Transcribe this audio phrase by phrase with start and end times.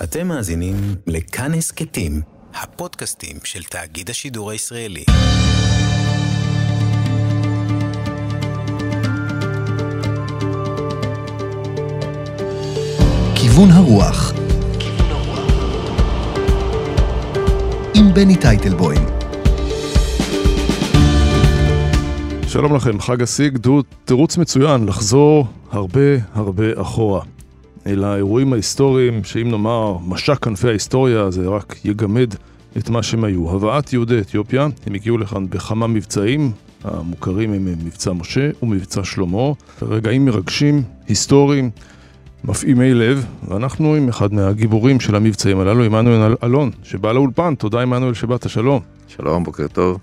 [0.00, 0.74] אתם מאזינים
[1.06, 2.20] לכאן הסכתים,
[2.54, 5.04] הפודקאסטים של תאגיד השידור הישראלי.
[13.34, 14.32] כיוון הרוח
[17.94, 19.06] עם בני טייטלבוים
[22.46, 26.00] שלום לכם, חג הסיגד הוא תירוץ מצוין לחזור הרבה
[26.34, 27.22] הרבה אחורה.
[27.86, 32.34] אל האירועים ההיסטוריים, שאם נאמר משק כנפי ההיסטוריה, זה רק יגמד
[32.78, 33.50] את מה שהם היו.
[33.50, 36.52] הבאת יהודי אתיופיה, הם הגיעו לכאן בכמה מבצעים,
[36.84, 41.70] המוכרים הם מבצע משה ומבצע שלמה, רגעים מרגשים, היסטוריים,
[42.44, 48.14] מפעימי לב, ואנחנו עם אחד מהגיבורים של המבצעים הללו, עמנואל אלון, שבא לאולפן, תודה עמנואל
[48.14, 48.80] שבאת, שלום.
[49.08, 49.98] שלום, בוקר טוב.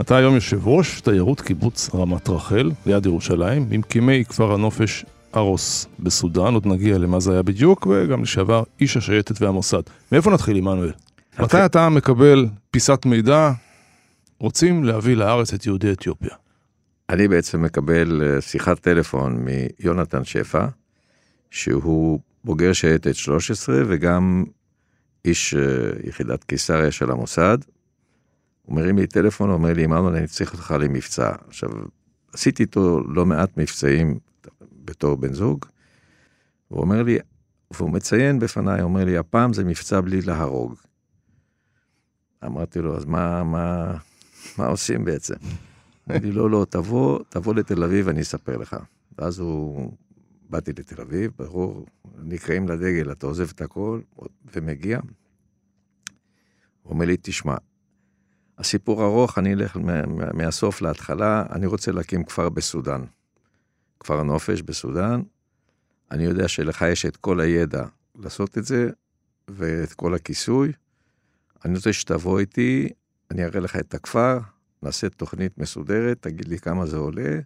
[0.00, 5.04] אתה היום יושב ראש תיירות קיבוץ רמת רחל, ליד ירושלים, ממקימי כפר הנופש
[5.36, 9.82] ארוס בסודאן, עוד נגיע למה זה היה בדיוק, וגם לשעבר איש השייטת והמוסד.
[10.12, 10.92] מאיפה נתחיל, עמנואל?
[11.38, 13.52] מתי אתה מקבל פיסת מידע,
[14.38, 16.34] רוצים להביא לארץ את יהודי אתיופיה?
[17.08, 20.66] אני בעצם מקבל אה, שיחת טלפון מיונתן שפע,
[21.50, 24.44] שהוא בוגר שייטת 13 וגם
[25.24, 25.60] איש אה,
[26.08, 27.58] יחידת קיסריה של המוסד.
[28.62, 31.32] הוא מרים לי טלפון, הוא אומר לי, עמנואל, אני צריך אותך למבצע.
[31.48, 31.70] עכשיו,
[32.32, 34.18] עשיתי איתו לא מעט מבצעים
[34.84, 35.64] בתור בן זוג,
[36.68, 37.18] הוא אומר לי,
[37.70, 40.74] והוא מציין בפניי, אומר לי, הפעם זה מבצע בלי להרוג.
[42.44, 43.96] אמרתי לו, אז מה, מה,
[44.58, 45.34] מה עושים בעצם?
[46.08, 48.76] אמר לי, לא, לא, תבוא, תבוא לתל אביב, אני אספר לך.
[49.18, 49.92] ואז הוא,
[50.50, 51.86] באתי לתל אביב, ברור,
[52.18, 54.00] נקראים לדגל, אתה עוזב את הכל,
[54.54, 55.00] ומגיע.
[56.82, 57.56] הוא אומר לי, תשמע,
[58.58, 59.78] הסיפור ארוך, אני אלך
[60.34, 63.04] מהסוף להתחלה, אני רוצה להקים כפר בסודאן.
[64.04, 65.22] כפר הנופש בסודאן.
[66.10, 67.84] אני יודע שלך יש את כל הידע
[68.18, 68.90] לעשות את זה,
[69.48, 70.72] ואת כל הכיסוי.
[71.64, 72.88] אני רוצה שתבוא איתי,
[73.30, 74.38] אני אראה לך את הכפר,
[74.82, 77.38] נעשה תוכנית מסודרת, תגיד לי כמה זה עולה,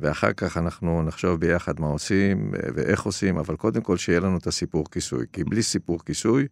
[0.00, 4.46] ואחר כך אנחנו נחשוב ביחד מה עושים ואיך עושים, אבל קודם כל שיהיה לנו את
[4.46, 6.46] הסיפור כיסוי, כי בלי סיפור כיסוי,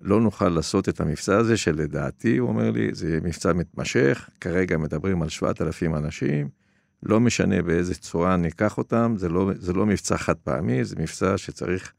[0.00, 5.22] לא נוכל לעשות את המבצע הזה, שלדעתי, הוא אומר לי, זה מבצע מתמשך, כרגע מדברים
[5.22, 6.48] על 7,000 אנשים,
[7.04, 11.38] לא משנה באיזה צורה ניקח אותם, זה לא, זה לא מבצע חד פעמי, זה מבצע
[11.38, 11.92] שצריך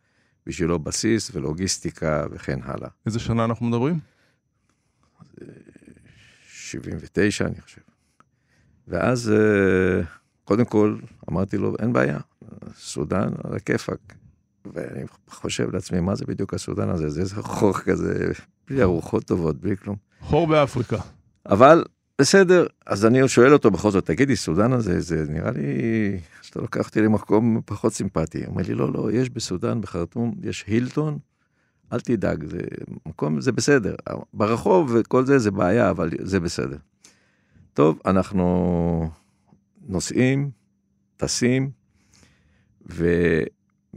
[0.46, 2.90] בשבילו בסיס ולוגיסטיקה וכן הלאה.
[3.06, 4.00] איזה שנה אנחנו מדברים?
[6.50, 7.82] 79, אני חושב.
[8.88, 10.02] ואז, אה,
[10.44, 10.98] קודם כל,
[11.30, 12.20] אמרתי לו, אין בעיה,
[12.76, 14.14] סודאן על הכיפאק.
[14.74, 17.10] ואני חושב לעצמי, מה זה בדיוק הסודן הזה?
[17.10, 18.32] זה איזה חור כזה,
[18.68, 19.96] בלי ארוחות טובות, בלי כלום.
[20.20, 20.98] חור באפריקה.
[21.46, 21.84] אבל
[22.22, 25.62] בסדר, אז אני שואל אותו בכל זאת, תגידי, סודן הזה, זה נראה לי
[26.42, 28.38] שאתה לוקח אותי למקום פחות סימפטי.
[28.38, 31.18] הוא אומר לי, לא, לא, יש בסודן, בחרטום, יש הילטון,
[31.94, 32.60] אל תדאג, זה
[33.06, 33.96] מקום, זה בסדר.
[34.34, 36.78] ברחוב וכל זה, זה בעיה, אבל זה בסדר.
[37.74, 39.10] טוב, אנחנו
[39.88, 40.52] נוסעים,
[41.18, 41.72] טסים,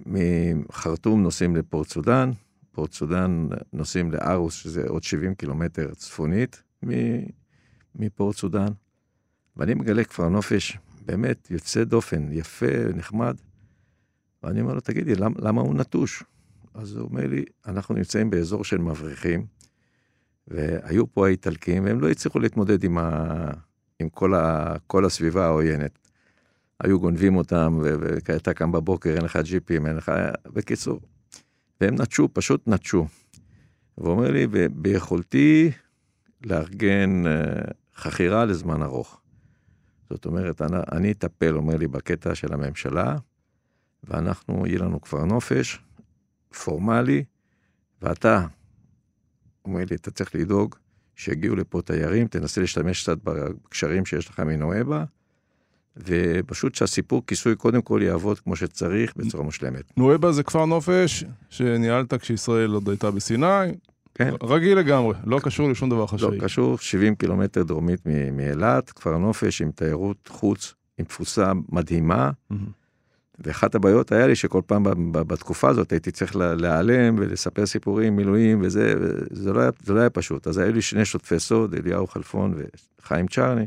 [0.06, 2.30] ומחרטום נוסעים לפורט סודן,
[2.72, 6.62] פורט סודן נוסעים לארוס, שזה עוד 70 קילומטר צפונית
[7.98, 8.72] מפורט סודאן,
[9.56, 13.36] ואני מגלה כפר נופש באמת יוצא דופן, יפה, נחמד.
[14.42, 16.22] ואני אומר לו, תגידי, למה, למה הוא נטוש?
[16.74, 19.46] אז הוא אומר לי, אנחנו נמצאים באזור של מבריחים,
[20.48, 23.50] והיו פה האיטלקים, והם לא הצליחו להתמודד עם, ה...
[23.98, 24.76] עם כל, ה...
[24.86, 25.98] כל הסביבה העוינת.
[26.80, 30.12] היו גונבים אותם, ואתה קם בבוקר, אין לך ג'יפים, אין לך...
[30.46, 31.00] בקיצור.
[31.80, 33.06] והם נטשו, פשוט נטשו.
[33.98, 35.70] והוא אומר לי, ביכולתי
[36.44, 37.32] לארגן אה,
[37.98, 39.20] חכירה לזמן ארוך.
[40.10, 43.16] זאת אומרת, אני, אני אטפל, אומר לי, בקטע של הממשלה,
[44.04, 45.78] ואנחנו, יהיה לנו כפר נופש,
[46.64, 47.24] פורמלי,
[48.02, 48.46] ואתה,
[49.64, 50.74] אומר לי, אתה צריך לדאוג
[51.16, 55.04] שיגיעו לפה תיירים, תנסה להשתמש קצת בקשרים שיש לך מנואבה,
[55.96, 59.92] ופשוט שהסיפור כיסוי קודם כל יעבוד כמו שצריך בצורה מושלמת.
[59.96, 63.46] נואבה זה כפר נופש שניהלת כשישראל עוד הייתה בסיני,
[64.18, 64.34] כן.
[64.42, 66.36] רגיל לגמרי, לא קשור לשום דבר חשאי.
[66.38, 68.00] לא קשור, 70 קילומטר דרומית
[68.32, 72.30] מאילת, כפר נופש עם תיירות חוץ, עם תפוסה מדהימה.
[72.30, 72.54] Mm-hmm.
[73.38, 78.94] ואחת הבעיות היה לי שכל פעם בתקופה הזאת הייתי צריך להיעלם ולספר סיפורים, מילואים וזה,
[79.00, 80.46] וזה לא היה, זה לא היה פשוט.
[80.46, 82.54] אז היו לי שני שותפי סוד, אליהו חלפון
[83.00, 83.66] וחיים צ'רני,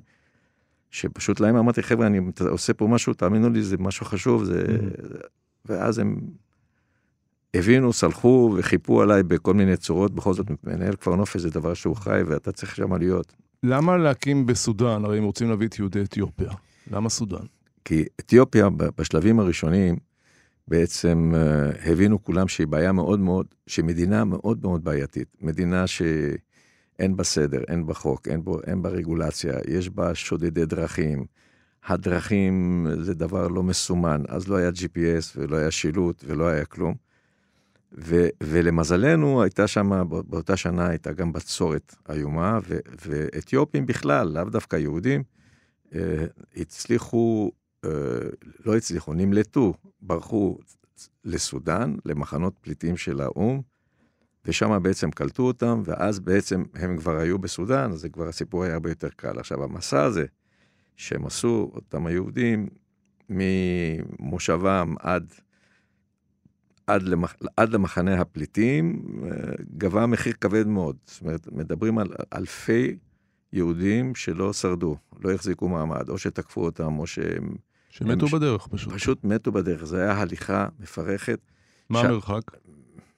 [0.89, 2.19] שפשוט להם אמרתי, חבר'ה, אני
[2.49, 4.65] עושה פה משהו, תאמינו לי, זה משהו חשוב, זה...
[4.65, 5.27] Mm-hmm.
[5.65, 6.15] ואז הם
[7.53, 11.95] הבינו, סלחו וחיפו עליי בכל מיני צורות, בכל זאת מנהל כפר נופש זה דבר שהוא
[11.95, 13.33] חי ואתה צריך שם להיות.
[13.63, 16.51] למה להקים בסודאן, הרי הם רוצים להביא את יהודי אתיופיה,
[16.91, 17.45] למה סודאן?
[17.85, 19.95] כי אתיופיה בשלבים הראשונים,
[20.67, 25.27] בעצם אה, הבינו כולם שהיא בעיה מאוד מאוד, שמדינה מאוד מאוד בעייתית.
[25.41, 30.65] מדינה שאין בה סדר, אין בה חוק, אין, בו, אין בה רגולציה, יש בה שודדי
[30.65, 31.25] דרכים.
[31.85, 37.10] הדרכים זה דבר לא מסומן, אז לא היה GPS ולא היה שילוט ולא היה כלום.
[37.97, 44.75] ו, ולמזלנו הייתה שם, באותה שנה הייתה גם בצורת איומה, ו, ואתיופים בכלל, לאו דווקא
[44.75, 45.23] יהודים,
[45.95, 47.51] אה, הצליחו,
[47.85, 47.89] אה,
[48.65, 50.57] לא הצליחו, נמלטו, ברחו
[51.25, 53.61] לסודאן, למחנות פליטים של האו"ם,
[54.45, 58.89] ושם בעצם קלטו אותם, ואז בעצם הם כבר היו בסודאן, אז כבר הסיפור היה הרבה
[58.89, 59.39] יותר קל.
[59.39, 60.25] עכשיו, המסע הזה
[60.95, 62.67] שהם עשו, אותם היהודים,
[63.29, 65.33] ממושבם עד
[66.93, 67.35] עד, למח...
[67.57, 69.31] עד למחנה הפליטים, אה,
[69.77, 70.95] גבה מחיר כבד מאוד.
[71.05, 72.97] זאת אומרת, מדברים על אלפי
[73.53, 77.55] יהודים שלא שרדו, לא החזיקו מעמד, או שתקפו אותם, או שהם...
[77.89, 78.31] שמתו הם...
[78.31, 78.93] בדרך פשוט.
[78.93, 81.39] פשוט מתו בדרך, זו הייתה הליכה מפרכת.
[81.89, 82.05] מה ש...
[82.05, 82.41] המרחק?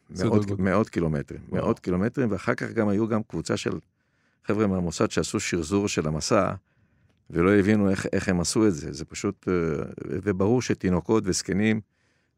[0.09, 1.61] מאות, מאות קילומטרים, וואו.
[1.61, 3.71] מאות קילומטרים, ואחר כך גם היו גם קבוצה של
[4.45, 6.53] חבר'ה מהמוסד שעשו שרזור של המסע,
[7.29, 8.93] ולא הבינו איך, איך הם עשו את זה.
[8.93, 9.53] זה פשוט, אה,
[10.07, 11.81] וברור שתינוקות וזקנים,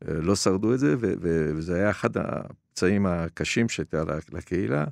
[0.08, 4.04] לא שרדו את זה, וזה היה אחד הפצעים הקשים שהייתה
[4.34, 4.86] לקהילה,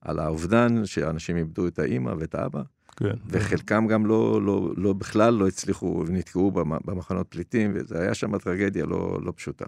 [0.00, 2.62] על האובדן שאנשים איבדו את האימא ואת האבא.
[2.96, 3.14] כן.
[3.26, 6.50] וחלקם גם לא, לא, לא, בכלל לא הצליחו ונתקעו
[6.84, 9.64] במחנות פליטים, וזה היה שם טרגדיה לא, לא פשוטה.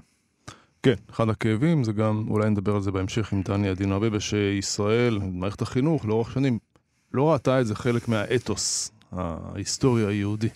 [0.82, 5.19] כן, אחד הכאבים זה גם, אולי נדבר על זה בהמשך עם דני עדינו אביבה, שישראל,
[5.32, 6.59] מערכת החינוך, לאורך שנים,
[7.15, 10.49] לא ראתה את זה חלק מהאתוס ההיסטורי היהודי.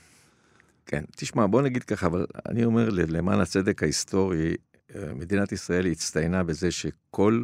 [0.86, 4.54] כן, תשמע, בוא נגיד ככה, אבל אני אומר, למען הצדק ההיסטורי,
[4.94, 7.42] אה, מדינת ישראל הצטיינה בזה שכל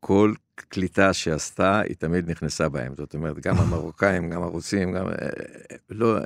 [0.00, 2.94] כל קליטה שעשתה, היא תמיד נכנסה בהם.
[2.94, 5.08] זאת אומרת, גם המרוקאים, גם הרוסים, גם...
[5.08, 5.12] אה,
[5.90, 6.18] לא...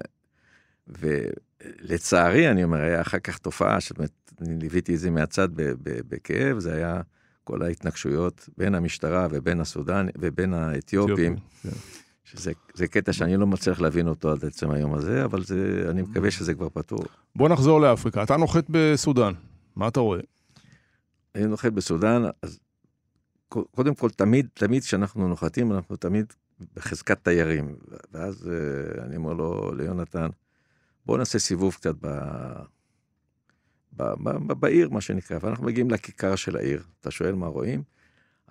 [0.87, 5.49] ולצערי, אני אומר, היה אחר כך תופעה, זאת אומרת, אני ליוויתי את זה מהצד
[5.85, 7.01] בכאב, זה היה
[7.45, 11.37] כל ההתנגשויות בין המשטרה ובין הסודן ובין האתיופים.
[12.25, 16.31] שזה קטע שאני לא מצליח להבין אותו עד עצם היום הזה, אבל זה, אני מקווה
[16.31, 17.05] שזה כבר פתור.
[17.37, 18.23] בוא נחזור לאפריקה.
[18.23, 19.33] אתה נוחת בסודאן,
[19.77, 20.21] מה אתה רואה?
[21.35, 22.59] אני נוחת בסודאן, אז
[23.49, 26.33] קודם כל, תמיד, תמיד כשאנחנו נוחתים, אנחנו תמיד
[26.77, 27.77] בחזקת תיירים.
[28.13, 30.29] ואז אה, אני אומר לו, ליונתן,
[31.07, 32.07] בוא נעשה סיבוב קצת ב...
[33.97, 36.83] ב, ב, ב, בעיר, מה שנקרא, ואנחנו מגיעים לכיכר של העיר.
[37.01, 37.83] אתה שואל מה רואים?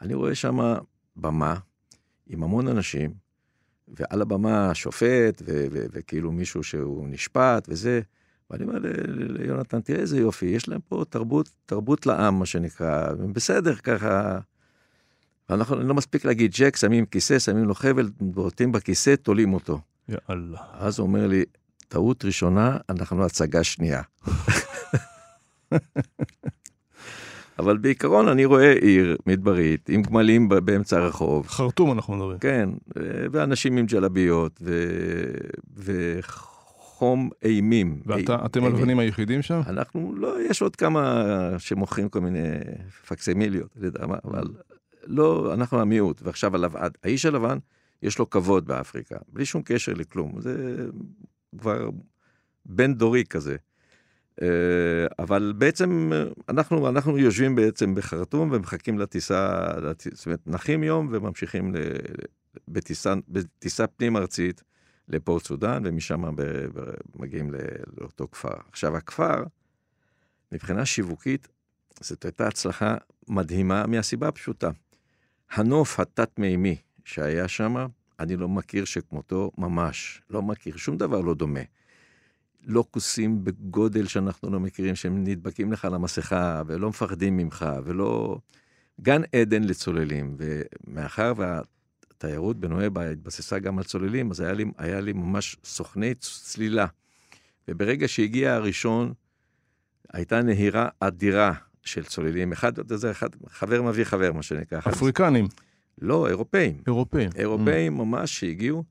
[0.02, 0.60] אני רואה שם
[1.16, 1.56] במה
[2.28, 3.23] עם המון אנשים,
[3.94, 5.42] ועל הבמה שופט,
[5.94, 8.02] וכאילו מישהו שהוא נשפט וזה.
[8.52, 8.80] ואני אומר
[9.10, 14.40] ליונתן, תראה איזה יופי, יש להם פה תרבות, תרבות לעם, מה שנקרא, בסדר ככה.
[15.50, 19.80] ואנחנו לא מספיק להגיד ג'ק, שמים כיסא, שמים לו חבל, בועטים בכיסא, תולים אותו.
[20.10, 20.58] יאללה.
[20.74, 21.44] אז הוא אומר לי,
[21.88, 24.02] טעות ראשונה, אנחנו הצגה שנייה.
[27.60, 31.48] אבל בעיקרון אני רואה עיר מדברית עם גמלים באמצע הרחוב.
[31.48, 32.40] חרטום אנחנו מדברים.
[32.40, 32.70] כן,
[33.32, 34.88] ואנשים עם ג'לביות ו...
[35.76, 38.02] וחום אימים.
[38.06, 39.62] ואתם הלבנים היחידים שם?
[39.68, 41.26] אנחנו, לא, יש עוד כמה
[41.58, 42.50] שמוכרים כל מיני
[43.08, 43.78] פקסימיליות,
[44.24, 44.44] אבל
[45.08, 46.22] לא, אנחנו המיעוט.
[46.24, 46.52] ועכשיו
[47.04, 47.58] האיש הלבן,
[48.04, 50.42] יש לו כבוד באפריקה, בלי שום קשר לכלום.
[50.42, 50.76] זה
[51.58, 51.90] כבר
[52.66, 53.56] בן דורי כזה.
[54.42, 54.48] אה,
[55.20, 56.12] אבל בעצם
[56.50, 59.64] אנחנו, אנחנו יושבים בעצם בחרטום ומחכים לטיסה,
[60.14, 61.74] זאת אומרת, נחים יום וממשיכים
[62.68, 64.64] בטיסה, בטיסה פנים ארצית
[65.08, 66.24] לפורט סודאן, ומשם
[67.16, 67.52] מגיעים
[67.98, 68.54] לאותו כפר.
[68.72, 69.44] עכשיו, הכפר,
[70.52, 71.48] מבחינה שיווקית,
[72.00, 72.96] זאת הייתה הצלחה
[73.28, 74.70] מדהימה מהסיבה הפשוטה.
[75.52, 77.76] הנוף התת-מימי שהיה שם,
[78.20, 81.60] אני לא מכיר שכמותו ממש, לא מכיר, שום דבר לא דומה.
[82.66, 88.38] לוקוסים בגודל שאנחנו לא מכירים, שהם נדבקים לך למסכה, ולא מפחדים ממך, ולא...
[89.02, 95.14] גן עדן לצוללים, ומאחר והתיירות בנואבה התבססה גם על צוללים, אז היה לי, היה לי
[95.14, 96.86] ממש סוכני צלילה.
[97.68, 99.14] וברגע שהגיע הראשון,
[100.14, 102.52] הייתה נהירה אדירה של צוללים.
[102.52, 104.80] אחד, זה אחד, חבר מביא חבר, מה שנקרא.
[104.80, 105.48] אפריקנים.
[106.02, 106.82] לא, אירופאים.
[106.88, 107.30] אירופאים.
[107.36, 108.04] אירופאים mm.
[108.04, 108.84] ממש שהגיעו.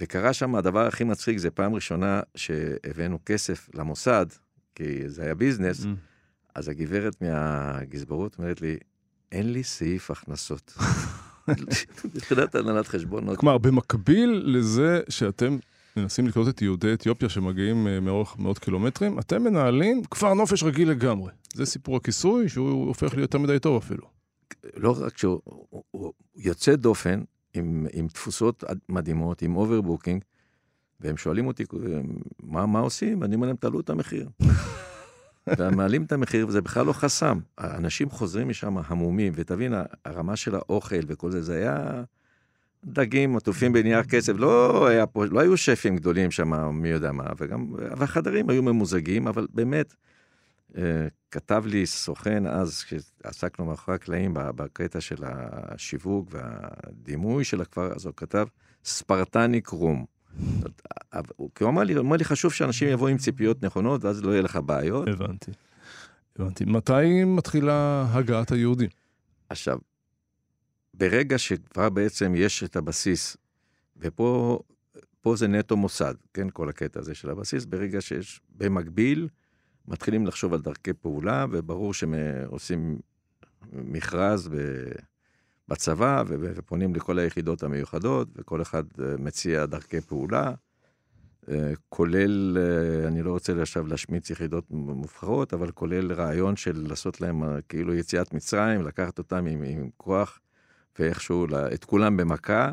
[0.00, 4.26] וקרה שם הדבר הכי מצחיק, זה פעם ראשונה שהבאנו כסף למוסד,
[4.74, 5.88] כי זה היה ביזנס, mm.
[6.54, 8.76] אז הגברת מהגזברות אומרת לי,
[9.32, 10.74] אין לי סעיף הכנסות.
[12.14, 13.38] מבחינת הנהלת חשבונות.
[13.38, 15.58] כלומר, במקביל לזה שאתם
[15.96, 20.90] מנסים לקלוט את יהודי אתיופיה שמגיעים אה, מאורך מאות קילומטרים, אתם מנהלים כפר נופש רגיל
[20.90, 21.32] לגמרי.
[21.54, 24.06] זה סיפור הכיסוי שהוא הופך להיות יותר מדי טוב אפילו.
[24.76, 25.40] לא רק שהוא
[26.36, 27.22] יוצא דופן,
[27.54, 30.24] עם, עם תפוסות מדהימות, עם overbooking,
[31.00, 31.64] והם שואלים אותי,
[32.42, 33.20] מה, מה עושים?
[33.20, 34.28] ואני אומר להם, תעלו את המחיר.
[35.58, 37.38] ומעלים את המחיר, וזה בכלל לא חסם.
[37.58, 42.02] האנשים חוזרים משם המומים, ותבין, הרמה של האוכל וכל זה, זה היה
[42.84, 47.24] דגים עטופים בנייר קצב, לא, היה פה, לא היו שפים גדולים שם, מי יודע מה,
[47.38, 47.66] וגם,
[47.96, 49.94] והחדרים היו ממוזגים, אבל באמת,
[51.30, 58.14] כתב לי סוכן אז, כשעסקנו מאחורי הקלעים בקטע של השיווק והדימוי של הכפר, אז הוא
[58.16, 58.46] כתב
[58.84, 60.04] ספרטניק רום.
[61.54, 64.42] כי הוא אמר לי, אמר לי חשוב שאנשים יבואו עם ציפיות נכונות ואז לא יהיה
[64.42, 65.08] לך בעיות.
[65.08, 65.50] הבנתי.
[66.36, 66.64] הבנתי.
[66.64, 68.90] מתי מתחילה הגעת היהודים?
[69.48, 69.78] עכשיו,
[70.94, 73.36] ברגע שכבר בעצם יש את הבסיס,
[73.96, 74.60] ופה
[75.20, 79.28] פה זה נטו מוסד, כן, כל הקטע הזה של הבסיס, ברגע שיש, במקביל,
[79.88, 82.14] מתחילים לחשוב על דרכי פעולה, וברור שהם
[82.46, 82.98] עושים
[83.72, 84.50] מכרז.
[85.68, 90.52] בצבא, ופונים לכל היחידות המיוחדות, וכל אחד אה, מציע דרכי פעולה,
[91.48, 97.20] אה, כולל, אה, אני לא רוצה עכשיו להשמיץ יחידות מובחרות, אבל כולל רעיון של לעשות
[97.20, 100.38] להם כאילו יציאת מצרים, לקחת אותם עם, עם כוח,
[100.98, 102.70] ואיכשהו את כולם במכה.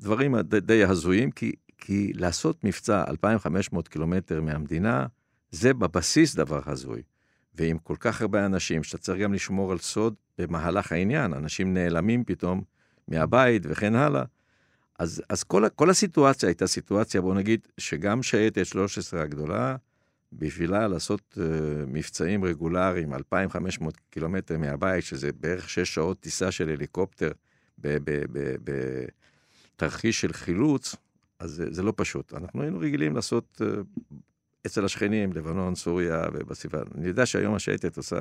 [0.00, 5.06] דברים די, די הזויים, כי, כי לעשות מבצע 2,500 קילומטר מהמדינה,
[5.50, 7.02] זה בבסיס דבר הזוי.
[7.54, 12.24] ועם כל כך הרבה אנשים, שאתה צריך גם לשמור על סוד במהלך העניין, אנשים נעלמים
[12.24, 12.62] פתאום
[13.08, 14.24] מהבית וכן הלאה.
[14.98, 19.76] אז, אז כל, כל הסיטואציה הייתה סיטואציה, בוא נגיד, שגם שייטת 13 הגדולה,
[20.32, 21.40] בשבילה לעשות uh,
[21.86, 27.30] מבצעים רגולריים, 2,500 קילומטר מהבית, שזה בערך 6 שעות טיסה של הליקופטר
[29.78, 30.96] בתרחיש של חילוץ,
[31.38, 32.34] אז זה, זה לא פשוט.
[32.34, 33.64] אנחנו היינו רגילים לעשות uh,
[34.66, 36.82] אצל השכנים, לבנון, סוריה ובסביבה.
[36.94, 38.20] אני יודע שהיום השייטת עושה,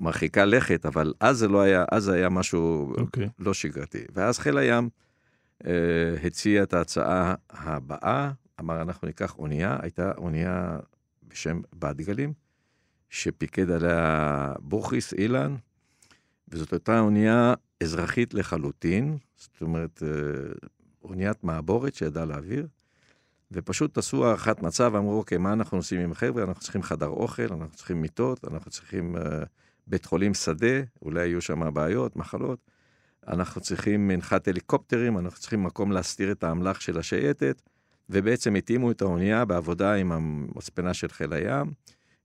[0.00, 3.00] מרחיקה לכת, אבל אז זה לא היה, אז זה היה משהו okay.
[3.00, 3.28] אוקיי.
[3.38, 4.04] לא שגרתי.
[4.14, 4.88] ואז חיל הים
[5.66, 5.72] אה,
[6.24, 10.78] הציע את ההצעה הבאה, אמר אנחנו ניקח אונייה, הייתה אונייה
[11.28, 12.32] בשם בת גלים,
[13.10, 15.56] שפיקד עליה בוכריס אילן,
[16.48, 20.08] וזאת הייתה אונייה אזרחית לחלוטין, זאת אומרת, אה,
[21.04, 22.66] אוניית מעבורת שידעה להעביר.
[23.52, 26.42] ופשוט עשו הערכת מצב, אמרו, אוקיי, מה אנחנו עושים עם החבר'ה?
[26.44, 29.20] אנחנו צריכים חדר אוכל, אנחנו צריכים מיטות, אנחנו צריכים uh,
[29.86, 32.58] בית חולים שדה, אולי יהיו שם בעיות, מחלות.
[33.28, 37.62] אנחנו צריכים מנחת הליקופטרים, אנחנו צריכים מקום להסתיר את האמל"ח של השייטת,
[38.10, 41.72] ובעצם התאימו את האונייה בעבודה עם המספנה של חיל הים,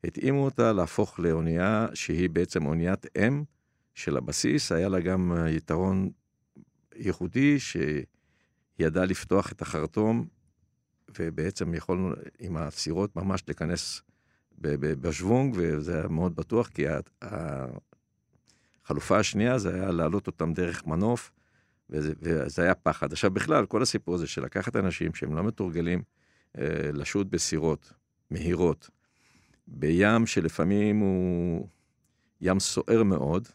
[0.04, 3.44] התאימו אותה להפוך לאונייה שהיא בעצם אוניית אם
[3.96, 6.10] של הבסיס, היה לה גם יתרון
[6.96, 10.26] ייחודי, שידעה לפתוח את החרטום
[11.20, 14.02] ובעצם יכולנו עם הסירות ממש להיכנס
[14.62, 16.86] בשוונג, וזה היה מאוד בטוח, כי
[18.86, 21.32] החלופה השנייה זה היה להעלות אותם דרך מנוף,
[21.90, 23.12] וזה, וזה היה פחד.
[23.12, 26.02] עכשיו בכלל, כל הסיפור הזה של לקחת אנשים שהם לא מתורגלים
[26.58, 27.94] אה, לשוט בסירות
[28.32, 28.90] מהירות,
[29.68, 31.68] בים שלפעמים הוא
[32.42, 33.48] ים סוער מאוד,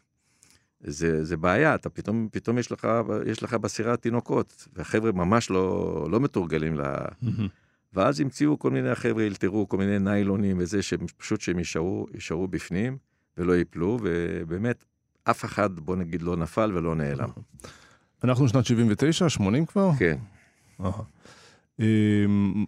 [0.87, 2.89] זה, זה בעיה, אתה פתאום, פתאום יש לך,
[3.27, 6.83] יש לך בסירה תינוקות, והחבר'ה ממש לא, לא מתורגלים ל...
[7.95, 12.99] ואז המציאו כל מיני, החבר'ה אלתרו כל מיני ניילונים וזה, שפשוט שהם יישארו, יישארו בפנים
[13.39, 14.85] ולא ייפלו, ובאמת,
[15.25, 17.29] אף אחד, בוא נגיד, לא נפל ולא נעלם.
[18.25, 19.91] אנחנו שנת 79, 80 כבר?
[19.99, 20.19] כן.
[21.81, 22.65] אמ,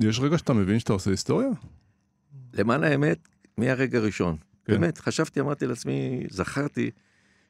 [0.00, 1.48] יש רגע שאתה מבין שאתה עושה היסטוריה?
[2.52, 4.36] למען האמת, מהרגע הראשון.
[4.64, 4.72] כן.
[4.72, 6.90] באמת, חשבתי, אמרתי לעצמי, זכרתי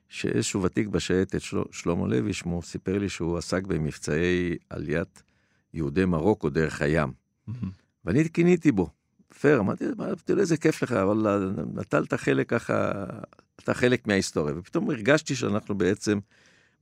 [0.08, 1.58] שאיזשהו ותיק בשייטת, של...
[1.72, 5.22] שלמה לוי שמו, סיפר לי שהוא עסק במבצעי עליית
[5.74, 7.12] יהודי מרוקו דרך הים.
[8.04, 8.90] ואני קיניתי בו.
[9.40, 9.84] פייר, אמרתי,
[10.24, 13.04] תראה איזה כיף לך, אבל נטלת חלק ככה,
[13.56, 14.54] אתה חלק מההיסטוריה.
[14.58, 16.18] ופתאום הרגשתי שאנחנו בעצם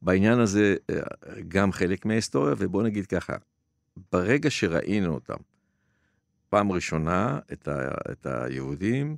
[0.02, 1.00] בעניין הזה אה,
[1.48, 3.32] גם חלק מההיסטוריה, ובוא נגיד ככה,
[4.12, 5.36] ברגע שראינו אותם,
[6.48, 9.16] פעם ראשונה, את, ה, את היהודים,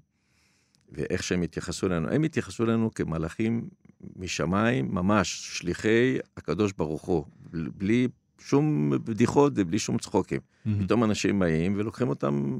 [0.93, 2.09] ואיך שהם התייחסו אלינו.
[2.11, 3.69] הם התייחסו אלינו כמלאכים
[4.17, 10.41] משמיים, ממש שליחי הקדוש ברוך הוא, בלי שום בדיחות ובלי שום צחוקים.
[10.41, 10.71] Mm-hmm.
[10.85, 12.59] פתאום אנשים באים ולוקחים אותם,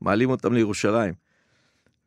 [0.00, 1.14] מעלים אותם לירושלים.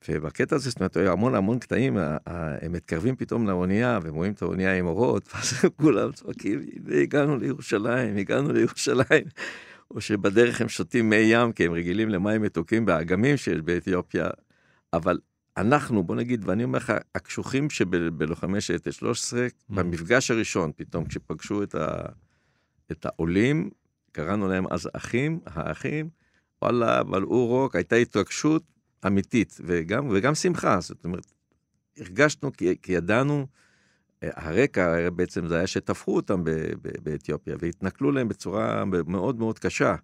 [0.09, 4.77] ובקטע הזה, זאת אומרת, המון המון קטעים, הם מתקרבים פתאום לאונייה, והם רואים את האונייה
[4.77, 6.61] עם אורות, ואז כולם צועקים,
[7.01, 9.23] הגענו לירושלים, הגענו לירושלים.
[9.91, 14.27] או שבדרך הם שותים מי ים, כי הם רגילים למים מתוקים באגמים שיש באתיופיה,
[14.93, 15.19] אבל
[15.57, 19.51] אנחנו, בוא נגיד, ואני אומר לך, הקשוחים שבלוחמי שייטת 13, mm.
[19.75, 22.05] במפגש הראשון, פתאום כשפגשו את, ה,
[22.91, 23.69] את העולים,
[24.11, 26.09] קראנו להם אז אחים, האחים,
[26.61, 28.63] וואלה, בלעו רוק, הייתה התרגשות
[29.07, 31.33] אמיתית, וגם, וגם שמחה, זאת אומרת,
[31.97, 33.47] הרגשנו כי, כי ידענו,
[34.23, 36.49] אה, הרקע בעצם זה היה שטפחו אותם ב,
[36.81, 39.95] ב, באתיופיה, והתנכלו להם בצורה מאוד מאוד קשה.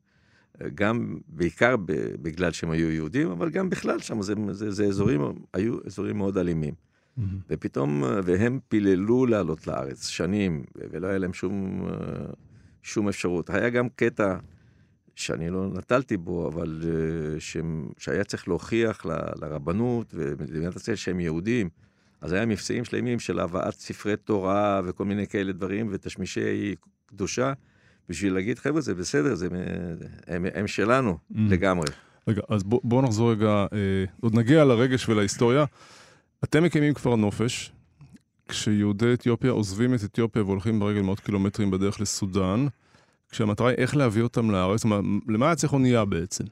[0.76, 1.76] גם בעיקר
[2.22, 5.22] בגלל שהם היו יהודים, אבל גם בכלל שם זה, זה, זה אזורים,
[5.54, 6.74] היו אזורים מאוד אלימים.
[7.50, 12.26] ופתאום, והם פיללו לעלות לארץ שנים, ולא היה להם שום, אה,
[12.84, 13.50] שום אפשרות.
[13.50, 14.38] היה גם קטע
[15.16, 21.20] שאני לא נטלתי בו, אבל אה, שהם, שהיה צריך להוכיח ל- לרבנות ולמדינת ישראל שהם
[21.20, 21.70] יהודים.
[22.22, 26.76] אז היה מבצעים שלמים של הבאת ספרי תורה וכל מיני כאלה דברים ותשמישי
[27.06, 27.54] קדושה,
[28.10, 29.48] בשביל להגיד, חבר'ה, זה בסדר, זה,
[30.28, 31.36] הם, הם שלנו Mm.
[31.50, 31.88] לגמרי.
[32.28, 33.78] רגע, אז בוא- בואו נחזור רגע, אה,
[34.22, 35.66] עוד נגיע לרגש ולהיסטוריה.
[36.44, 37.72] אתם מקימים כפר נופש,
[38.48, 42.68] כשיהודי אתיופיה עוזבים את אתיופיה והולכים ברגל מאות קילומטרים בדרך לסודאן,
[43.32, 44.86] כשהמטרה היא איך להביא אותם לארץ,
[45.28, 46.44] למה היה צריך אונייה בעצם?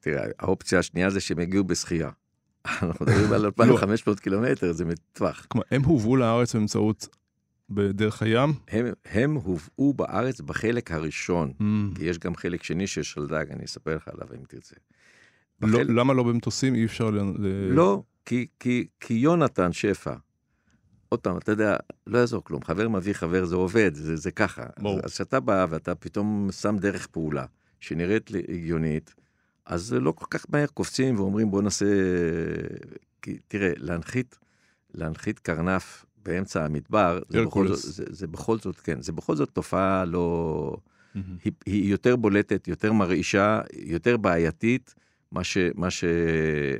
[0.00, 2.10] תראה, האופציה השנייה זה שהם הגיעו בשחייה.
[2.66, 5.46] אנחנו מדברים על 2,500 קילומטר, זה מטווח.
[5.48, 7.08] כלומר, הם הובאו לארץ באמצעות,
[7.70, 8.52] בדרך הים?
[8.68, 11.64] הם, הם הובאו בארץ בחלק הראשון, Mm.
[11.98, 14.76] כי יש גם חלק שני של שלדג, אני אספר לך עליו אם תרצה.
[15.62, 16.74] לא, בחלק- למה לא במטוסים?
[16.74, 17.20] אי אפשר ל...
[17.70, 20.14] לא, כי, כי, כי יונתן שפע,
[21.08, 24.62] עוד פעם, אתה יודע, לא יעזור כלום, חבר מביא חבר זה עובד, זה, זה ככה.
[24.78, 25.00] ברור.
[25.04, 27.44] אז כשאתה בא ואתה פתאום שם דרך פעולה
[27.80, 29.14] שנראית לי הגיונית,
[29.66, 31.86] אז לא כל כך מהר קופצים ואומרים בוא נעשה...
[33.22, 34.38] כי תראה, להנחית,
[34.94, 37.68] להנחית קרנף באמצע המדבר, זה בכל.
[37.68, 40.76] זאת, זה, זה בכל זאת, כן, זה בכל זאת תופעה לא...
[41.14, 41.36] מהמם.
[41.44, 44.94] היא, היא יותר בולטת, יותר מרעישה, יותר בעייתית,
[45.32, 46.04] מה, ש, מה, ש,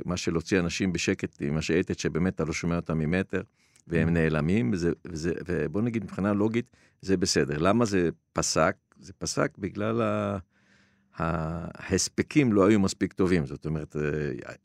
[0.04, 3.42] מה של להוציא אנשים בשקט עם השייטת שבאמת אתה לא שומע אותם ממטר,
[3.86, 7.58] והם נעלמים, וזה, וזה, ובוא נגיד מבחינה לוגית, זה בסדר.
[7.58, 8.76] למה זה פסק?
[8.98, 10.38] זה פסק בגלל ה...
[11.14, 14.02] ההספקים לא היו מספיק טובים, זאת אומרת, אה,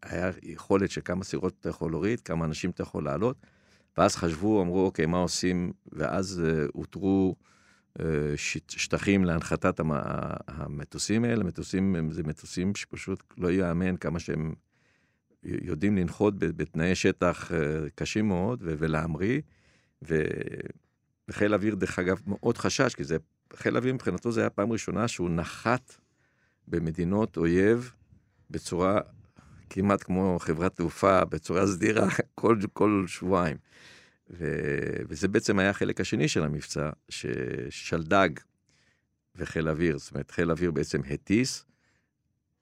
[0.04, 3.38] היה יכולת שכמה סירות אתה יכול להוריד, כמה אנשים אתה יכול לעלות,
[3.98, 5.72] ואז חשבו, אמרו, אוקיי, מה עושים?
[5.92, 7.36] ואז אה, אותרו
[8.00, 8.06] אה,
[8.68, 9.92] שטחים להנחתת המ-
[10.48, 14.54] המטוסים האלה, מטוסים, הם- זה מטוסים שפשוט לא ייאמן כמה שהם
[15.44, 17.58] יודעים לנחות בתנאי שטח אה,
[17.96, 19.42] קשים מאוד ו- ולהמריא,
[20.08, 20.24] ו-
[21.30, 23.18] וחיל האוויר, דרך אגב, מאוד חשש, כי זה,
[23.54, 25.96] חיל האוויר מבחינתו זה היה פעם ראשונה שהוא נחת
[26.68, 27.94] במדינות אויב
[28.50, 29.00] בצורה
[29.70, 33.58] כמעט כמו חברת תעופה, בצורה סדירה, כל, כל שבועיים.
[34.30, 34.46] ו...
[35.10, 38.30] וזה בעצם היה החלק השני של המבצע, ששלדג
[39.36, 41.66] וחיל אוויר, זאת אומרת, חיל אוויר בעצם הטיס,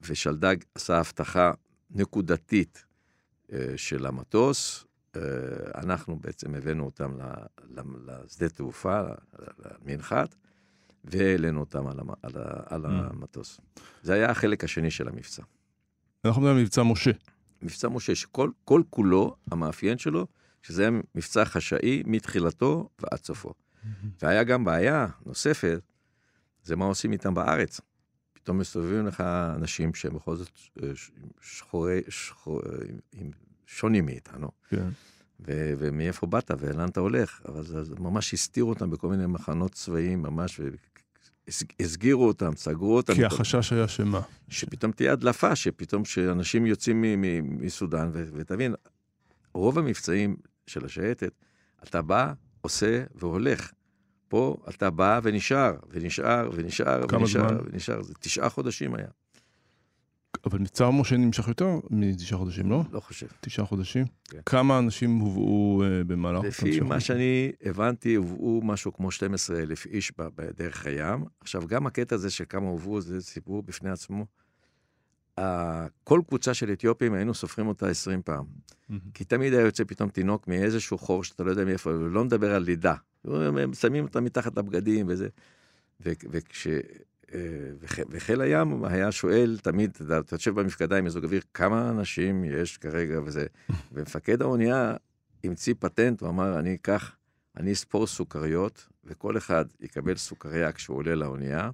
[0.01, 1.51] ושלדג עשה אבטחה
[1.91, 2.85] נקודתית
[3.53, 4.85] אה, של המטוס.
[5.15, 5.21] אה,
[5.75, 7.17] אנחנו בעצם הבאנו אותם
[8.05, 9.01] לשדה תעופה,
[9.59, 10.35] למנחת,
[11.03, 12.09] והעלינו אותם על, המ...
[12.09, 12.63] על, ה...
[12.65, 13.59] על המטוס.
[14.01, 15.43] זה היה החלק השני של המבצע.
[16.25, 17.11] אנחנו מדברים על מבצע משה.
[17.61, 20.27] מבצע משה, שכל כל כולו, המאפיין שלו,
[20.63, 23.53] שזה מבצע חשאי מתחילתו ועד סופו.
[24.21, 25.81] והיה גם בעיה נוספת,
[26.63, 27.81] זה מה עושים איתם בארץ.
[28.33, 29.21] פתאום מסתובבים לך
[29.55, 30.49] אנשים שהם בכל זאת
[30.83, 30.89] אה,
[31.41, 32.61] שחורי, שחור,
[33.13, 33.31] עם
[33.65, 34.87] שונים מאיתנו, כן.
[35.39, 39.71] ו- ומאיפה באת ולאן אתה הולך, אבל זה זה ממש הסתירו אותם בכל מיני מחנות
[39.71, 40.59] צבאיים ממש,
[41.79, 43.13] והסגירו אותם, סגרו אותם.
[43.13, 44.21] כי החשש היה שמה?
[44.49, 47.03] שפתאום תהיה הדלפה, שפתאום שאנשים יוצאים
[47.41, 48.75] מסודאן, ותבין,
[49.53, 50.35] רוב המבצעים
[50.67, 51.33] של השייטת,
[51.83, 53.71] אתה בא, עושה והולך.
[54.27, 57.57] פה אתה בא ונשאר, ונשאר, ונשאר, כמה ונשאר, זמן?
[57.65, 58.01] ונשאר.
[58.01, 59.07] זה תשעה חודשים היה,
[60.45, 62.83] אבל מבצע משה נמשך יותר מתשעה חודשים, לא?
[62.91, 63.27] לא חושב.
[63.41, 64.05] תשעה חודשים?
[64.29, 64.39] כן.
[64.45, 66.99] כמה אנשים הובאו אה, במהלך אותם לפי מה?
[66.99, 71.25] שאני הבנתי, הובאו משהו כמו 12 אלף איש בדרך הים.
[71.41, 74.25] עכשיו, גם הקטע הזה של כמה הובאו, זה סיפור בפני עצמו.
[76.03, 78.45] כל קבוצה של אתיופים, היינו סופרים אותה 20 פעם.
[78.89, 79.01] מהמם.
[79.13, 82.63] כי תמיד היה יוצא פתאום תינוק מאיזשהו חור שאתה לא יודע מאיפה, ולא מדבר על
[82.63, 82.95] לידה.
[83.25, 85.27] הם שמים אותה מתחת לבגדים וזה.
[86.05, 86.67] ו- וכש...
[87.33, 87.39] אה,
[87.79, 92.77] וח- וחיל הים היה שואל תמיד, אתה יושב במפקדה עם מיזוג אוויר, כמה אנשים יש
[92.77, 93.45] כרגע וזה.
[93.93, 94.95] ומפקד האונייה
[95.43, 97.15] המציא פטנט, הוא אמר, אני אקח,
[97.57, 101.69] אני אספור סוכריות, וכל אחד יקבל סוכריה כשהוא עולה לאונייה,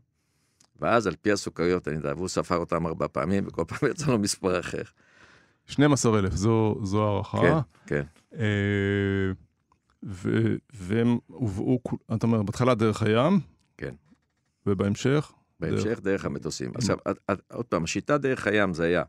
[0.81, 4.19] ואז על פי הסוכריות, אני יודע, והוא ספר אותם ארבע פעמים, וכל פעם יצא לו
[4.19, 4.81] מספר אחר.
[5.65, 7.41] 12,000, זו, זו הערכה.
[7.41, 8.03] כן, כן.
[8.39, 9.31] אה,
[10.05, 11.79] ו- והם הובאו,
[12.15, 13.39] אתה אומר, בהתחלה דרך הים.
[13.77, 13.95] כן.
[14.65, 15.31] ובהמשך?
[15.59, 16.71] בהמשך דרך המטוסים.
[16.75, 19.03] עכשיו, עד- עד- עוד פעם, השיטה דרך הים זה היה,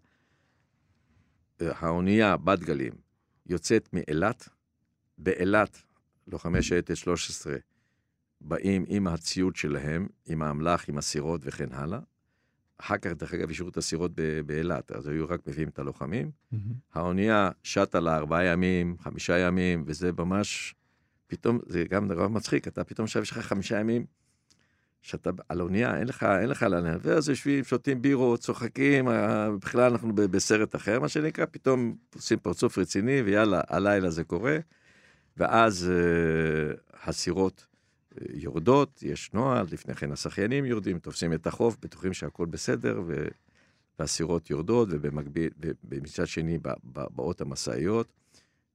[1.61, 2.93] אה, האונייה בת גלים
[3.47, 4.49] יוצאת מאילת,
[5.19, 5.83] באילת,
[6.27, 7.57] לוחמי שייטת 13
[8.41, 11.99] באים עם הציוד שלהם, עם האמל"ח, עם הסירות וכן הלאה.
[12.81, 14.13] אחר כך, דרך אגב, השאירו את הסירות
[14.47, 16.31] באילת, אז היו רק מביאים את הלוחמים.
[16.53, 16.65] מהמם.
[16.95, 20.75] האונייה שטה לה ארבעה ימים, חמישה ימים, וזה ממש,
[21.27, 24.07] פתאום, זה גם דבר מצחיק, אתה פתאום עכשיו יש לך חמישה ימים
[25.03, 29.93] שאתה על אונייה, אין לך, אין לך לאן, ואז יושבים, שותים בירות, צוחקים, אה, בכלל
[29.93, 34.59] אנחנו בסרט אחר, מה שנקרא, פתאום עושים פרצוף רציני, ויאללה, הלילה זה קורה,
[35.37, 36.75] ואז אה,
[37.05, 37.67] הסירות
[38.33, 43.29] יורדות, יש נוהל, לפני כן השחיינים יורדים, תופסים את החוף, בטוחים שהכל בסדר, ו...
[43.99, 45.51] והסירות יורדות, ובמקביל,
[45.85, 46.59] ומצד שני
[46.95, 48.13] באות המשאיות,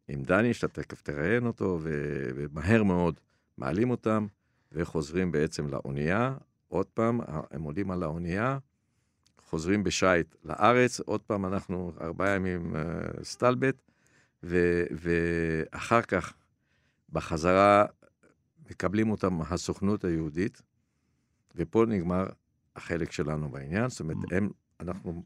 [0.08, 3.20] עם דני, שאתה תכף תראיין אותו, ו- ומהר מאוד
[3.58, 4.28] מעלים אותם,
[4.72, 6.36] וחוזרים בעצם לאונייה.
[6.68, 7.20] עוד פעם,
[7.52, 8.58] הם עולים על האונייה,
[9.46, 13.76] חוזרים בשייט לארץ, עוד פעם אנחנו ארבעה ימים uh, סטלבט,
[14.44, 16.34] ו- ואחר כך,
[17.12, 17.86] בחזרה,
[18.70, 20.62] מקבלים אותם הסוכנות היהודית,
[21.56, 22.26] ופה נגמר
[22.76, 24.50] החלק שלנו בעניין, זאת אומרת, הם,
[24.80, 25.24] אנחנו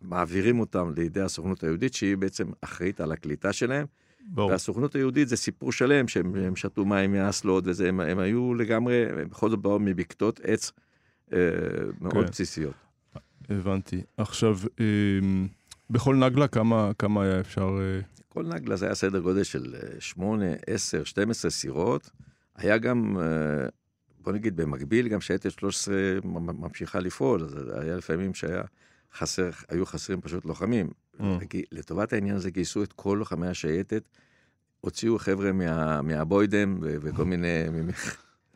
[0.00, 3.86] מעבירים אותם לידי הסוכנות היהודית, שהיא בעצם אחראית על הקליטה שלהם,
[4.20, 4.50] ברור.
[4.50, 9.06] והסוכנות היהודית זה סיפור שלם, שהם הם שתו מים מאסלות וזה, הם, הם היו לגמרי,
[9.10, 10.72] הם בכל זאת באו מבקתות עץ
[11.32, 11.38] אה,
[12.00, 12.30] מאוד כן.
[12.30, 12.74] בסיסיות.
[13.48, 14.02] הבנתי.
[14.16, 15.48] עכשיו, אמ,
[15.90, 17.78] בכל נגלה כמה, כמה היה אפשר...
[17.80, 18.00] אה,
[18.38, 22.10] כל נגלה זה היה סדר גודל של אה, 8, 10, 12 סירות.
[22.56, 23.68] היה גם, אה,
[24.20, 28.62] בוא נגיד במקביל, גם שייטת 13 מ- ממשיכה לפעול, אז היה לפעמים שהיה
[29.14, 30.90] חסר, היו חסרים פשוט לוחמים.
[31.40, 34.08] וגי- לטובת העניין הזה גייסו את כל לוחמי השייטת,
[34.80, 37.64] הוציאו חבר'ה מה, מהבוידם ו- וכל מיני...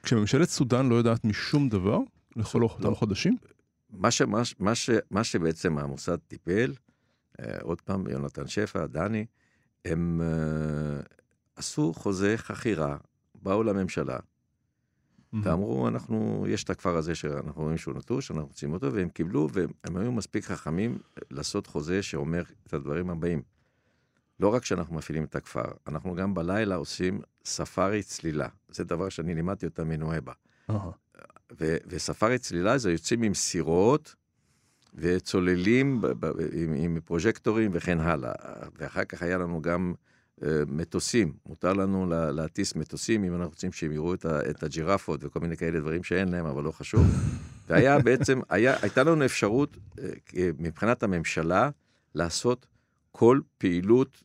[0.02, 1.98] כשממשלת סודאן לא יודעת משום דבר,
[2.36, 2.94] לכל אותם לא.
[2.94, 3.36] חודשים?
[3.90, 6.72] מה, ש, מה, ש- מה, ש, מה שבעצם המוסד טיפל,
[7.40, 9.26] אה, עוד פעם, יונתן שפע, דני,
[9.84, 11.00] הם אה,
[11.56, 12.96] עשו חוזה חכירה,
[13.42, 14.18] באו לממשלה,
[15.32, 19.48] ואמרו, אנחנו, יש את הכפר הזה שאנחנו רואים שהוא נטוש, אנחנו רוצים אותו, והם קיבלו,
[19.52, 20.98] והם היו מספיק חכמים
[21.30, 23.42] לעשות חוזה שאומר את הדברים הבאים.
[24.40, 28.48] לא רק שאנחנו מפעילים את הכפר, אנחנו גם בלילה עושים ספארי צלילה.
[28.68, 30.32] זה דבר שאני לימדתי אותה מנואבה.
[30.70, 30.90] אהה.
[31.60, 34.14] ו- וספארי צלילה זה יוצאים עם סירות
[34.94, 36.00] וצוללים
[36.52, 38.32] עם, עם פרוז'קטורים וכן הלאה.
[38.78, 39.94] ואחר כך היה לנו גם
[40.40, 44.62] uh, מטוסים, מותר לנו לה- להטיס מטוסים אם אנחנו רוצים שהם יראו את, ה- את
[44.62, 47.06] הג'ירפות וכל מיני כאלה דברים שאין להם, אבל לא חשוב.
[47.68, 50.00] והיה בעצם, היה, הייתה לנו אפשרות uh,
[50.58, 51.70] מבחינת הממשלה
[52.14, 52.66] לעשות
[53.12, 54.22] כל פעילות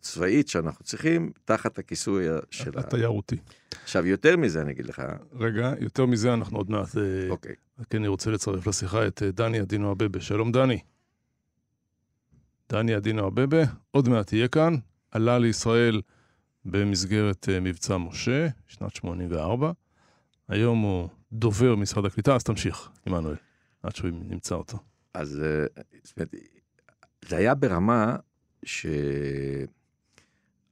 [0.00, 2.78] צבאית שאנחנו צריכים תחת הכיסוי של.
[2.78, 3.36] התיירותי.
[3.82, 6.96] עכשיו, יותר מזה אני אגיד לך, רגע, יותר מזה אנחנו עוד מעט...
[6.96, 7.54] אה, אוקיי.
[7.90, 10.20] כן, אני רוצה לצרף לשיחה את אה, דני אדינו אבבה.
[10.20, 10.80] שלום, דני.
[12.68, 14.74] דני אדינו אבבה, עוד מעט תהיה כאן.
[15.10, 16.02] עלה לישראל
[16.64, 19.72] במסגרת אה, מבצע משה, שנת 84.
[20.48, 23.36] היום הוא דובר משרד הקליטה, אז תמשיך, עמנואל,
[23.82, 24.78] עד שהוא נמצא אותו.
[25.14, 25.42] אז
[27.24, 28.16] זה היה ברמה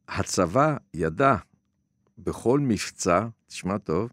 [0.08, 1.36] שהצבא ידע
[2.24, 4.10] בכל מבצע, תשמע טוב,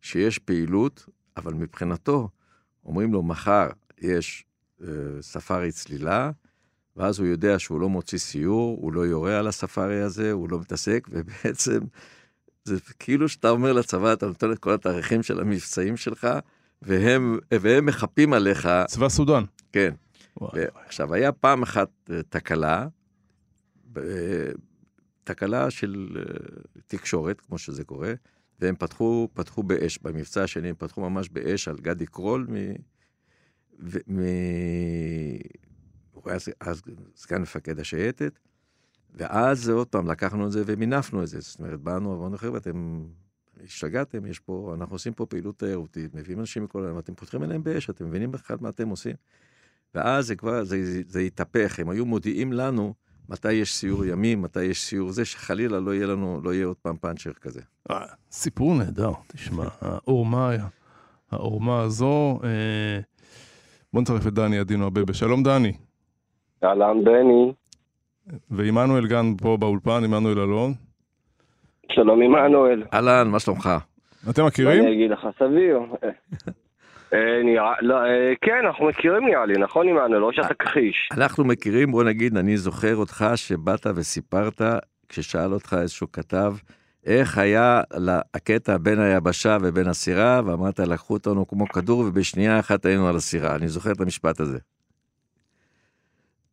[0.00, 2.28] שיש פעילות, אבל מבחינתו,
[2.84, 4.44] אומרים לו, מחר יש
[4.82, 4.88] אה,
[5.20, 6.30] ספארי צלילה,
[6.96, 10.60] ואז הוא יודע שהוא לא מוציא סיור, הוא לא יורה על הספארי הזה, הוא לא
[10.60, 11.80] מתעסק, ובעצם
[12.64, 16.28] זה כאילו שאתה אומר לצבא, אתה נותן את כל התאריכים של המבצעים שלך,
[16.82, 19.44] והם, והם מחפים עליך, צבא סודאן.
[19.72, 19.94] כן.
[20.40, 22.86] וואי, עכשיו, היה פעם אחת אה, תקלה,
[25.24, 28.14] תקלה של אה, תקשורת, כמו שזה קורה,
[28.60, 32.54] והם פתחו, פתחו באש, במבצע השני הם פתחו ממש באש על גדי קרול, מ...
[33.80, 33.98] ו...
[34.08, 34.18] מ...
[36.12, 36.82] הוא היה אז
[37.16, 38.38] סגן מפקד השייטת,
[39.14, 43.04] ואז עוד פעם לקחנו את זה ומינפנו את זה, זאת אומרת, באנו, אמרנו, חבר'ה, אתם
[43.64, 47.62] השתגעתם, יש פה, אנחנו עושים פה פעילות תיירותית, מביאים אנשים מכל העולם, אתם פותחים עליהם
[47.64, 49.16] באש, אתם מבינים בכלל מה אתם עושים?
[49.94, 52.94] ואז זה כבר, זה, זה, זה התהפך, הם היו מודיעים לנו
[53.28, 56.76] מתי יש סיור ימים, מתי יש סיור זה, שחלילה לא יהיה לנו, לא יהיה עוד
[56.82, 57.60] פעם פאנצ'ר כזה.
[57.90, 60.50] אה, סיפור נהדר, תשמע, העורמה,
[61.30, 63.00] העורמה הזו, אה,
[63.92, 65.14] בוא נצרף את דני אדינו אבבה.
[65.14, 65.72] שלום דני.
[66.64, 67.52] אהלן בני,
[68.50, 70.72] ועמנואל גן פה באולפן, עמנואל אלון.
[71.92, 72.84] שלום עמנואל.
[72.94, 73.70] אהלן, מה שלומך?
[74.30, 74.82] אתם מכירים?
[74.82, 75.80] אני אגיד לך, סביר.
[77.14, 80.22] אה, נראה, לא, אה, כן, אנחנו מכירים נראה לי, נכון עמנואל?
[80.22, 81.08] או שאתה כחיש.
[81.12, 84.60] אנחנו מכירים, בוא נגיד, אני זוכר אותך שבאת וסיפרת,
[85.08, 86.54] כששאל אותך איזשהו כתב,
[87.06, 87.80] איך היה
[88.34, 93.56] הקטע בין היבשה ובין הסירה, ואמרת, לקחו אותנו כמו כדור, ובשנייה אחת היינו על הסירה.
[93.56, 94.58] אני זוכר את המשפט הזה.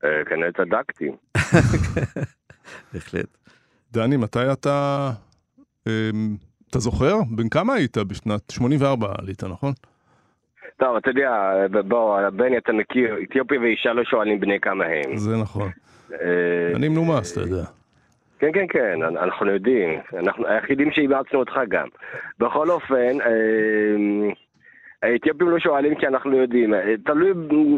[0.04, 1.12] אה, כנראה צדקתי.
[2.93, 3.38] בהחלט.
[3.91, 5.10] דני, מתי אתה...
[5.88, 6.36] אמ,
[6.69, 7.15] אתה זוכר?
[7.36, 7.98] בן כמה היית?
[7.98, 9.74] בשנת 84 עלית, נכון?
[10.79, 11.53] טוב, אתה יודע,
[11.87, 15.17] בוא, בני, אתה מכיר, אתיופיה ואישה לא שואלים בני כמה הם.
[15.17, 15.69] זה נכון.
[16.13, 16.17] אה,
[16.75, 17.63] אני מנומס, אתה יודע.
[18.39, 19.99] כן, כן, כן, אנ- אנחנו יודעים.
[20.19, 21.87] אנחנו היחידים שאימצנו אותך גם.
[22.39, 24.29] בכל אופן, אה,
[25.03, 26.73] האתיופים לא שואלים כי אנחנו יודעים.
[26.73, 27.31] אה, תלוי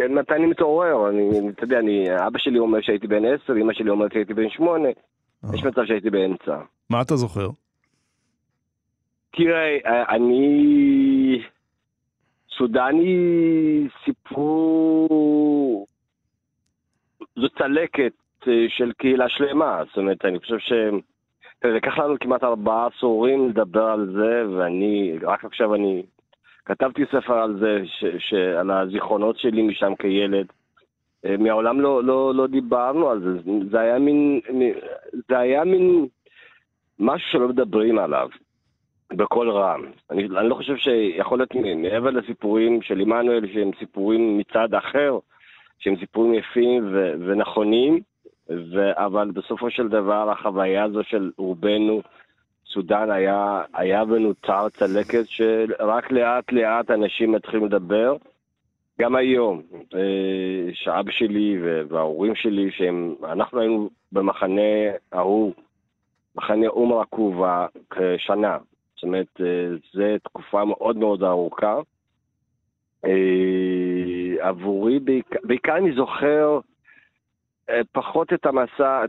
[0.10, 1.10] מתי אני מתעורר.
[1.10, 4.50] אני, אתה יודע, אני, אבא שלי אומר שהייתי בן עשר, אמא שלי אומרת שהייתי בן
[4.50, 4.90] שמונה.
[5.54, 6.58] יש מצב שהייתי באמצע.
[6.90, 7.50] מה אתה זוכר?
[9.36, 11.42] תראה, אה, אני...
[12.62, 15.86] סודני סיפרו...
[17.36, 18.14] זו צלקת
[18.48, 19.82] אה, של קהילה שלמה.
[19.88, 20.74] זאת אומרת, אני חושב ש...
[21.60, 26.04] תראה, לקח לנו כמעט ארבעה עשורים לדבר על זה, ואני, רק עכשיו אני
[26.66, 30.46] כתבתי ספר על זה, ש, ש, על הזיכרונות שלי משם כילד.
[31.26, 33.30] אה, מעולם לא, לא, לא דיברנו על זה,
[33.72, 34.42] זה היה מין-
[35.30, 36.06] זה היה מין
[37.00, 38.30] משהו שלא מדברים עליו.
[39.14, 39.82] בקול רם.
[40.12, 45.20] אני, אני לא חושב שיכול להיות מעבר לסיפורים של עמנואל, שהם סיפורים מצד אחר,
[45.80, 48.00] שהם סיפורים יפים ו- ונכונים,
[48.50, 52.02] ו- אבל בסופו של דבר החוויה הזו של רובנו,
[52.74, 58.16] סודאן היה, היה ונותר צלקת שרק לאט לאט אנשים מתחילים לדבר.
[59.02, 59.62] גם היום,
[59.96, 61.58] אה, שאבא שלי
[61.90, 64.62] וההורים שלי, שהם, אנחנו היינו במחנה
[65.12, 65.54] ההוא,
[66.36, 68.58] מחנה אום רקובה, כשנה.
[69.02, 71.76] זאת אומרת, אה, זו תקופה מאוד מאוד ארוכה.
[73.06, 73.12] אה,
[74.40, 75.00] עבורי,
[75.44, 76.60] בעיקר, אני זוכר
[77.70, 79.06] אה, פחות את המסע,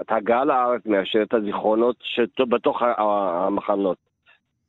[0.00, 3.96] את ההגעה לארץ מאשר את הזיכרונות שבתוך המחנות.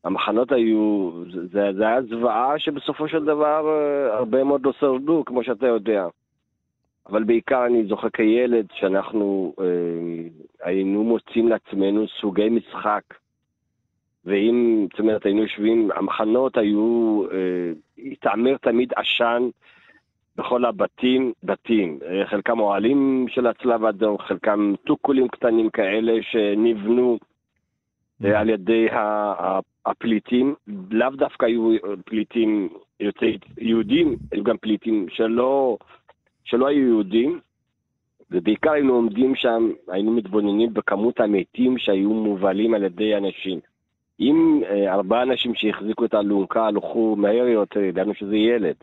[0.03, 1.11] המחנות היו,
[1.51, 3.67] זה, זה- היה זוועה שבסופו של דבר
[4.11, 6.07] הרבה מאוד לא שרדו, כמו שאתה יודע.
[7.09, 9.65] אבל בעיקר אני זוכר כילד שאנחנו אה,
[10.61, 13.03] היינו מוצאים לעצמנו סוגי משחק.
[14.25, 17.71] ואם, זאת אומרת, היינו יושבים, המחנות היו, אה,
[18.11, 19.49] התעמר תמיד עשן
[20.35, 21.99] בכל הבתים, בתים.
[22.05, 27.17] אה, חלקם אוהלים של הצלב האדום, חלקם טוקולים קטנים כאלה שנבנו
[28.25, 28.87] אה, על ידי
[29.85, 30.55] הפליטים.
[30.91, 35.77] לאו דווקא היו פליטים יוצאי יהודים, היו גם פליטים שלא,
[36.45, 37.39] שלא היו יהודים.
[38.31, 43.59] ובעיקר היינו עומדים שם, היינו מתבוננים בכמות המתים שהיו מובלים על ידי אנשים.
[44.19, 48.75] אם אה, ארבעה אנשים שהחזיקו את האלונקה הלכו מהר יותר, ידענו שזה ילד.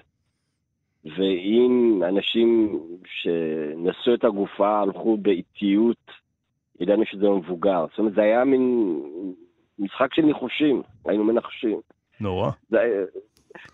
[1.04, 6.10] ואם אנשים שנשאו את הגופה הלכו באיטיות,
[6.80, 7.86] ידענו שזה מבוגר.
[7.90, 8.94] זאת אומרת, זה היה מין
[9.78, 11.80] משחק של ניחושים, היינו מנחשים.
[12.20, 12.50] נורא.
[12.68, 13.04] זה,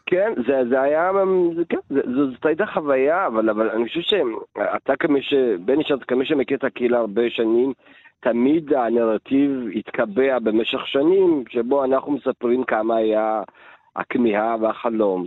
[0.07, 1.11] כן, זה, זה היה,
[1.57, 2.01] זה, כן, זה,
[2.33, 5.35] זאת הייתה חוויה, אבל, אבל אני חושב שאתה כמי ש...
[5.65, 7.73] בני שאתה כמי שמכיר את הקהילה הרבה שנים,
[8.21, 13.43] תמיד הנרטיב התקבע במשך שנים, שבו אנחנו מספרים כמה היה
[13.97, 15.27] הכמיהה והחלום.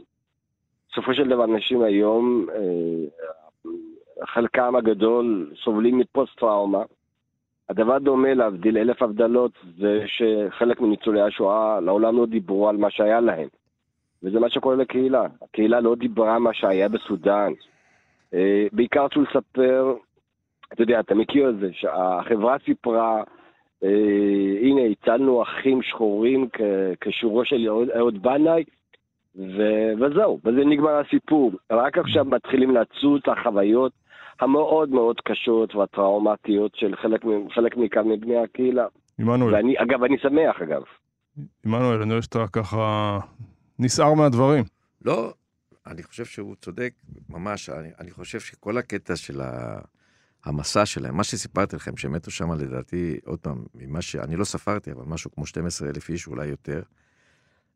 [0.91, 3.27] בסופו של דבר אנשים היום, אה,
[4.25, 6.83] חלקם הגדול סובלים מפוסט-טראומה.
[7.69, 13.19] הדבר דומה להבדיל אלף הבדלות, זה שחלק מניצולי השואה לעולם לא דיברו על מה שהיה
[13.19, 13.47] להם.
[14.23, 15.23] וזה מה שקורה לקהילה.
[15.41, 17.51] הקהילה לא דיברה מה שהיה בסודאן.
[18.33, 19.93] אה, בעיקר רצו לספר,
[20.73, 23.23] אתה יודע, אתה מכיר את זה, שהחברה סיפרה,
[23.83, 23.89] אה,
[24.61, 26.61] הנה, הצלנו אחים שחורים כ-
[27.01, 28.63] כשירו של אהוד- בנאי,
[29.35, 31.51] ו- וזהו, בזה נגמר הסיפור.
[31.71, 33.91] רק עכשיו מתחילים לצוץ החוויות
[34.39, 37.21] המאוד מאוד קשות והטראומטיות של חלק,
[37.53, 38.85] חלק מכאן מבני הקהילה.
[39.19, 40.81] עמנואל, ואני, אגב, אני שמח, אגב.
[41.65, 43.19] עמנואל, אני רואה שאתה ככה
[43.81, 44.63] נסער מהדברים.
[45.01, 45.33] לא,
[45.87, 46.93] אני חושב שהוא צודק,
[47.29, 49.79] ממש, אני, אני חושב שכל הקטע של ה,
[50.45, 54.15] המסע שלהם, מה שסיפרתי לכם, שהם מתו שם לדעתי, עוד פעם, ממה ש...
[54.15, 56.81] אני לא ספרתי, אבל משהו כמו 12 אלף איש, אולי יותר,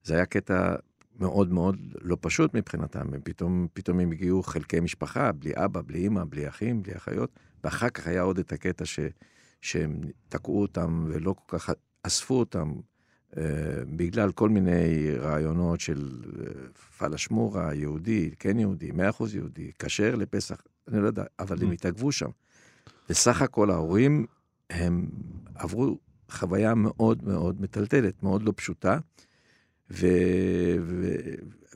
[0.03, 0.75] זה היה קטע
[1.19, 6.23] מאוד מאוד לא פשוט מבחינתם, פתאום, פתאום הם הגיעו חלקי משפחה, בלי אבא, בלי אמא,
[6.29, 8.99] בלי אחים, בלי אחיות, ואחר כך היה עוד את הקטע ש,
[9.61, 11.69] שהם תקעו אותם ולא כל כך
[12.03, 12.73] אספו אותם,
[13.95, 16.51] בגלל כל מיני רעיונות של אה,
[16.97, 22.11] פלשמורה, יהודי, כן יהודי, מאה אחוז יהודי, כשר לפסח, אני לא יודע, אבל הם התעכבו
[22.11, 22.29] שם.
[23.09, 24.25] בסך הכל ההורים,
[24.69, 25.07] הם
[25.55, 25.97] עברו
[26.29, 28.99] חוויה מאוד מאוד מטלטלת, מאוד לא פשוטה,
[29.91, 30.07] ו...
[30.81, 31.15] ו...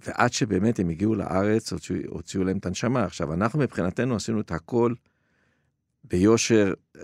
[0.06, 3.04] ועד שבאמת הם הגיעו לארץ, הוציאו, הוציאו להם את הנשמה.
[3.04, 4.94] עכשיו, אנחנו מבחינתנו עשינו את הכל
[6.04, 7.04] ביושר, אה,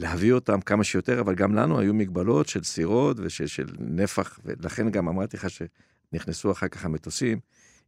[0.00, 4.90] להביא אותם כמה שיותר, אבל גם לנו היו מגבלות של סירות ושל של נפח, ולכן
[4.90, 7.38] גם אמרתי לך שנכנסו אחר כך המטוסים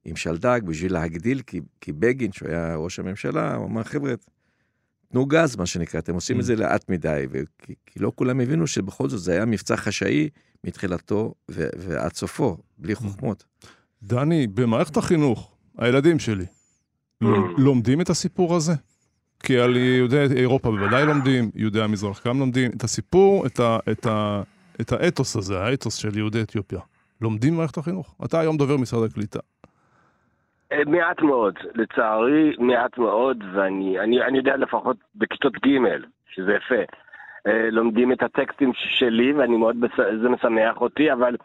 [0.04, 4.14] עם שלדג בשביל להגדיל, כי, כי בגין, שהוא היה ראש הממשלה, הוא אמר, חבר'ה,
[5.08, 8.66] תנו גז, מה שנקרא, אתם עושים את זה לאט מדי, וכי, כי לא כולם הבינו
[8.66, 10.28] שבכל זאת זה היה מבצע חשאי
[10.64, 13.44] מתחילתו ו- ועד סופו, בלי חוכמות.
[14.02, 16.44] דני, במערכת החינוך, הילדים שלי,
[17.24, 17.26] Mm.
[17.58, 18.72] לומדים את הסיפור הזה?
[19.42, 22.70] כי על יהודי אירופה בוודאי לומדים, יהודי המזרח גם לומדים.
[22.76, 24.42] את הסיפור, את, ה, את, ה,
[24.80, 26.80] את האתוס הזה, האתוס של יהודי אתיופיה.
[27.20, 28.14] לומדים במערכת החינוך?
[28.24, 29.38] אתה היום דובר משרד הקליטה.
[30.72, 35.78] אה, מעט מאוד, לצערי מעט מאוד, ואני אני, אני יודע לפחות בכיתות ג',
[36.34, 36.82] שזה יפה.
[37.46, 39.76] אה, לומדים את הטקסטים שלי, ואני מאוד,
[40.22, 41.36] זה משמח אותי, אבל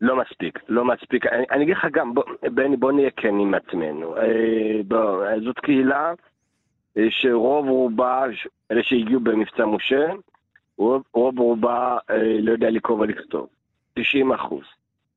[0.00, 1.26] לא מספיק, לא מספיק.
[1.26, 4.16] אני, אני אגיד לך גם, בוא, בני, בוא נהיה כן עם עצמנו.
[4.16, 6.12] אה, בוא, זאת קהילה
[7.10, 8.24] שרוב רובה,
[8.70, 10.06] אלה שהגיעו במבצע משה,
[10.78, 11.98] רוב, רוב רובה
[12.40, 13.46] לא יודע לקרוא ולכתוב.
[13.94, 14.64] 90 אחוז.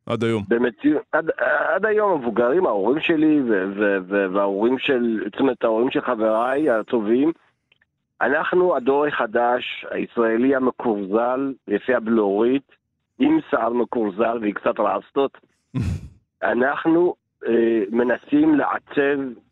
[0.05, 0.43] עד היום.
[0.47, 1.29] במציאות, עד,
[1.75, 3.41] עד היום המבוגרים, ההורים שלי
[4.33, 7.31] וההורים של, זאת אומרת, ההורים של חבריי הטובים,
[8.21, 12.71] אנחנו הדור החדש, הישראלי המקורזל, יפי הבלורית,
[13.19, 15.37] עם שיער מקורזל ועם קצת רסטות,
[16.43, 17.15] אנחנו
[17.47, 19.48] אה, מנסים לעצב אה, אה,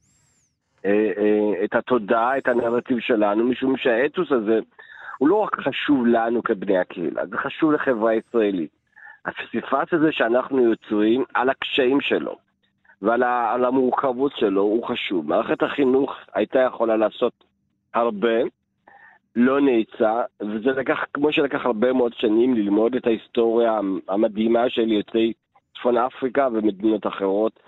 [1.64, 4.60] את התודעה, את הנרטיב שלנו, משום שהאתוס הזה
[5.18, 8.70] הוא לא רק חשוב לנו כבני הקהילה, זה חשוב לחברה הישראלית.
[9.26, 12.38] הפסיפס הזה שאנחנו יוצרים על הקשיים שלו
[13.02, 15.30] ועל המורכבות שלו הוא חשוב.
[15.30, 17.34] מערכת החינוך הייתה יכולה לעשות
[17.94, 18.38] הרבה,
[19.36, 25.34] לא נעצה, וזה לקח, כמו שלקח הרבה מאוד שנים ללמוד את ההיסטוריה המדהימה של יוצאי
[25.76, 27.60] צפון אפריקה ומדינות אחרות.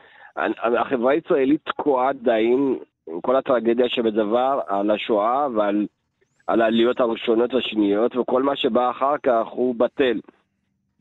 [0.58, 2.79] החברה הישראלית תקועה עדיין,
[3.22, 5.88] כל הטרגדיה שבדבר, על השואה ועל
[6.50, 10.19] על העליות הראשונות והשניות, וכל מה שבא אחר כך הוא בטל.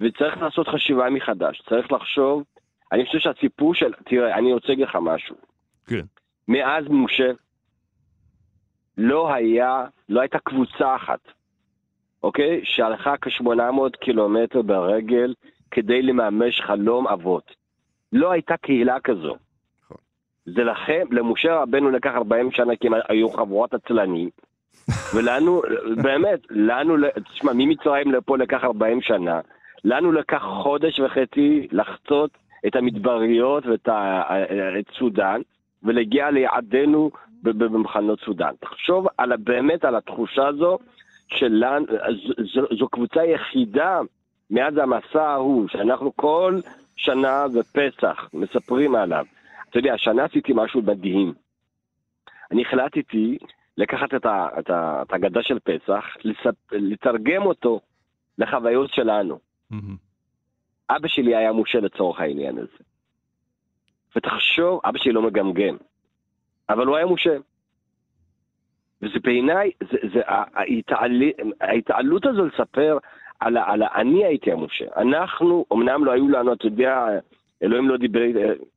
[0.00, 2.44] וצריך לעשות חשיבה מחדש, צריך לחשוב,
[2.92, 5.36] אני חושב שהסיפור של, תראה, אני רוצה להגיד לך משהו.
[5.86, 6.04] כן.
[6.48, 7.30] מאז משה,
[8.98, 11.20] לא היה, לא הייתה קבוצה אחת,
[12.22, 12.60] אוקיי?
[12.64, 15.34] שהלכה כ-800 קילומטר ברגל
[15.70, 17.54] כדי לממש חלום אבות.
[18.12, 19.36] לא הייתה קהילה כזו.
[20.54, 24.30] זה לכם, למשה רבנו לקח 40 שנה כי הם היו חבורת עצלנים,
[25.14, 25.62] ולנו,
[26.02, 26.96] באמת, לנו,
[27.32, 29.40] תשמע, ממצרים לפה לקח 40 שנה,
[29.84, 32.30] לנו לקח חודש וחצי לחצות
[32.66, 34.22] את המדבריות ואת ה,
[34.78, 35.40] את סודאן,
[35.82, 37.10] ולהגיע ליעדנו
[37.42, 38.52] במחנות סודאן.
[38.60, 40.78] תחשוב על, באמת על התחושה הזו
[41.28, 41.86] שלנו,
[42.54, 44.00] זו, זו קבוצה יחידה
[44.50, 46.60] מאז המסע ההוא, שאנחנו כל
[46.96, 49.24] שנה בפסח מספרים עליו.
[49.70, 51.34] אתה יודע, השנה עשיתי משהו מדהים.
[52.50, 53.38] אני החלטתי
[53.76, 57.80] לקחת את, ה, את, ה, את הגדה של פסח, לספ, לתרגם אותו
[58.38, 59.38] לחוויות שלנו.
[59.72, 59.76] Mm-hmm.
[60.90, 62.84] אבא שלי היה מושל לצורך העניין הזה.
[64.16, 65.76] ותחשוב, אבא שלי לא מגמגם,
[66.68, 67.40] אבל הוא היה מושל.
[69.02, 71.22] וזה בעיניי, זה, זה, ההתעל...
[71.60, 72.98] ההתעלות הזו לספר
[73.40, 74.88] על, על אני הייתי המושל.
[74.96, 77.06] אנחנו, אמנם לא היו לנו, אתה יודע,
[77.62, 78.22] אלוהים לא דיבר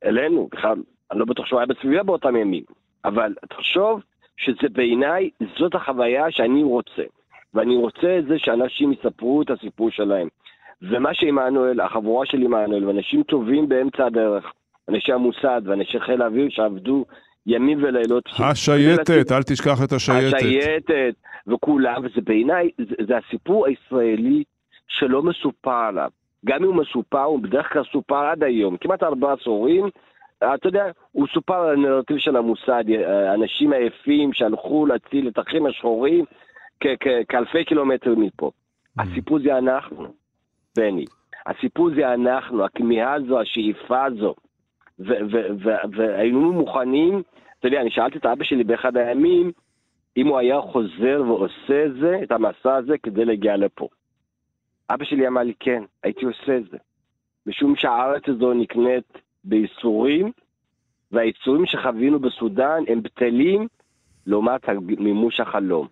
[0.06, 0.78] אלינו, בכלל,
[1.12, 2.64] אני לא בטוח שהוא היה בסביבה באותם ימים,
[3.06, 4.02] אבל תחשוב
[4.38, 7.04] שזה בעיניי, זאת החוויה שאני רוצה.
[7.54, 10.28] ואני רוצה את זה שאנשים יספרו את הסיפור שלהם.
[10.82, 14.54] ומה שעמנואל, החבורה של עמנואל, ואנשים טובים באמצע הדרך,
[14.90, 17.06] אנשי המוסד ואנשי חיל האוויר שעבדו
[17.46, 18.30] ימים ולילות.
[18.40, 20.38] השייטת, אל תשכח את השייטת.
[20.38, 21.14] השייטת,
[21.48, 24.44] וכולם, וזה בעיניי, זה, זה הסיפור הישראלי
[24.88, 26.10] שלא מסופר עליו.
[26.46, 29.90] גם אם הוא מסופר, הוא בדרך כלל סופר עד היום, כמעט ארבעה עשורים.
[30.38, 32.84] אתה יודע, הוא סופר על הנרטיב של המוסד,
[33.34, 36.26] אנשים עייפים שהלכו להציל את האחים השחורים
[37.30, 38.52] כאלפי קילומטרים מפה.
[39.00, 39.04] Mm.
[39.04, 40.08] הסיפור זה אנחנו.
[40.78, 41.06] בני.
[41.46, 44.36] הסיפור זה אנחנו, הכמיהה הזו, השאיפה הזו.
[45.92, 47.22] והיינו מוכנים,
[47.60, 49.52] אתה יודע, אני שאלתי את אבא שלי באחד הימים,
[50.18, 53.88] אם הוא היה חוזר ועושה את זה, את המסע הזה, כדי להגיע לפה.
[54.94, 56.78] אבא שלי אמר לי, כן, הייתי עושה את זה.
[57.46, 60.32] משום שהארץ הזו נקנית בייסורים,
[61.12, 63.68] והייסורים שחווינו בסודאן הם בטלים
[64.26, 65.88] לעומת מימוש החלום.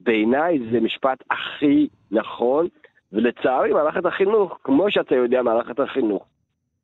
[0.00, 2.68] בעיניי זה משפט הכי נכון,
[3.12, 6.24] ולצערי, מערכת החינוך, כמו שאתה יודע, מערכת החינוך,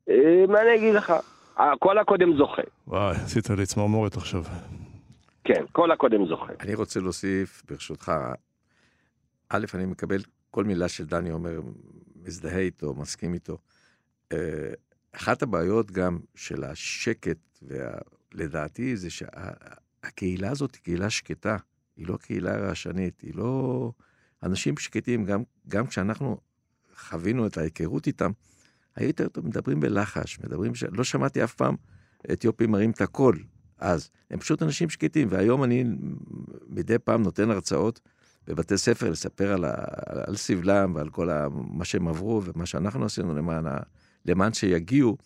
[0.09, 1.13] אה, מה אני אגיד לך?
[1.79, 2.61] כל הקודם זוכה.
[2.87, 4.43] וואי, עשית לי צמרמורת עכשיו.
[5.43, 6.53] כן, כל הקודם זוכה.
[6.61, 8.11] אני רוצה להוסיף, ברשותך,
[9.49, 10.17] א', אני מקבל
[10.53, 11.61] כל מילה שדני אומר,
[12.23, 13.57] מזדהה איתו, מסכים איתו.
[14.31, 14.73] אה,
[15.11, 17.37] אחת הבעיות גם של השקט,
[18.33, 21.57] לדעתי, זה שהקהילה הזאת היא קהילה שקטה,
[21.97, 23.91] היא לא קהילה רעשנית, היא לא...
[24.43, 26.37] אנשים שקטים, גם, גם כשאנחנו
[26.95, 28.31] חווינו את ההיכרות איתם,
[28.95, 30.83] היו יותר טוב, מדברים בלחש, מדברים, ש...
[30.83, 31.75] לא שמעתי אף פעם
[32.33, 33.43] אתיופים מרים את הקול
[33.77, 34.09] אז.
[34.31, 35.83] הם פשוט אנשים שקטים, והיום אני
[36.67, 37.99] מדי פעם נותן הרצאות
[38.47, 39.73] בבתי ספר לספר על, ה...
[40.27, 41.47] על סבלם ועל כל ה...
[41.51, 43.77] מה שהם עברו ומה שאנחנו עשינו למען, ה...
[44.25, 45.17] למען שיגיעו.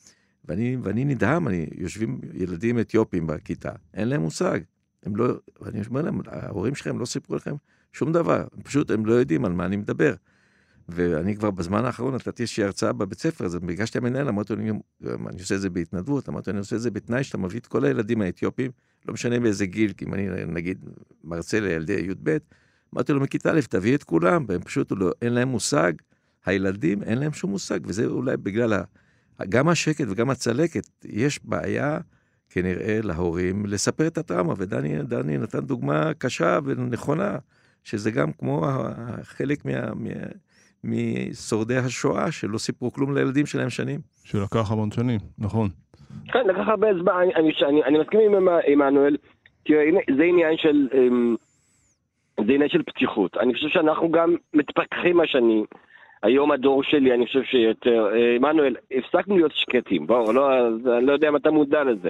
[0.45, 4.59] ואני, ואני נדהם, אני, יושבים ילדים אתיופים בכיתה, אין להם מושג.
[5.03, 7.55] הם לא, ואני אומר להם, ההורים שלכם לא סיפרו לכם
[7.93, 10.13] שום דבר, פשוט הם לא יודעים על מה אני מדבר.
[10.89, 14.61] ואני כבר בזמן האחרון נתתי איזושהי הרצאה בבית ספר, אז ביקשתי המנהל, אמרתי לו,
[15.29, 17.67] אני עושה את זה בהתנדבות, אמרתי לו, אני עושה את זה בתנאי שאתה מביא את
[17.67, 18.71] כל הילדים האתיופים,
[19.07, 20.85] לא משנה באיזה גיל, כי אם אני נגיד
[21.23, 22.37] מרצה לילדי י"ב,
[22.93, 25.93] אמרתי לו, מכיתה א', תביא את כולם, והם פשוט, לא, אין להם מושג,
[26.45, 28.81] הילדים, אין להם שום מושג, וזה אולי בגלל ה...
[29.49, 31.99] גם השקט וגם הצלקת, יש בעיה
[32.49, 37.37] כנראה להורים לספר את הטראומה, ודני נתן דוגמה קשה ונכונה,
[37.83, 38.65] שזה גם כמו
[39.21, 40.09] חלק מה, מה,
[40.83, 43.99] משורדי השואה, שלא סיפרו כלום לילדים שלהם שנים.
[44.23, 45.69] שלקח המון שנים, נכון.
[46.25, 48.19] כן, לקח הרבה זמן, אני, אני, אני, אני מסכים
[48.67, 49.17] עם עמנואל,
[49.65, 49.85] תראה,
[50.17, 50.87] זה עניין של...
[50.93, 51.35] אמ,
[52.45, 53.37] זה עניין של פתיחות.
[53.37, 55.65] אני חושב שאנחנו גם מתפתחים השנים.
[56.23, 58.09] היום הדור שלי, אני חושב שיותר...
[58.13, 60.67] אה, עמנואל, הפסקנו להיות שקטים, בואו, לא,
[60.97, 62.09] אני לא יודע אם אתה מודע לזה.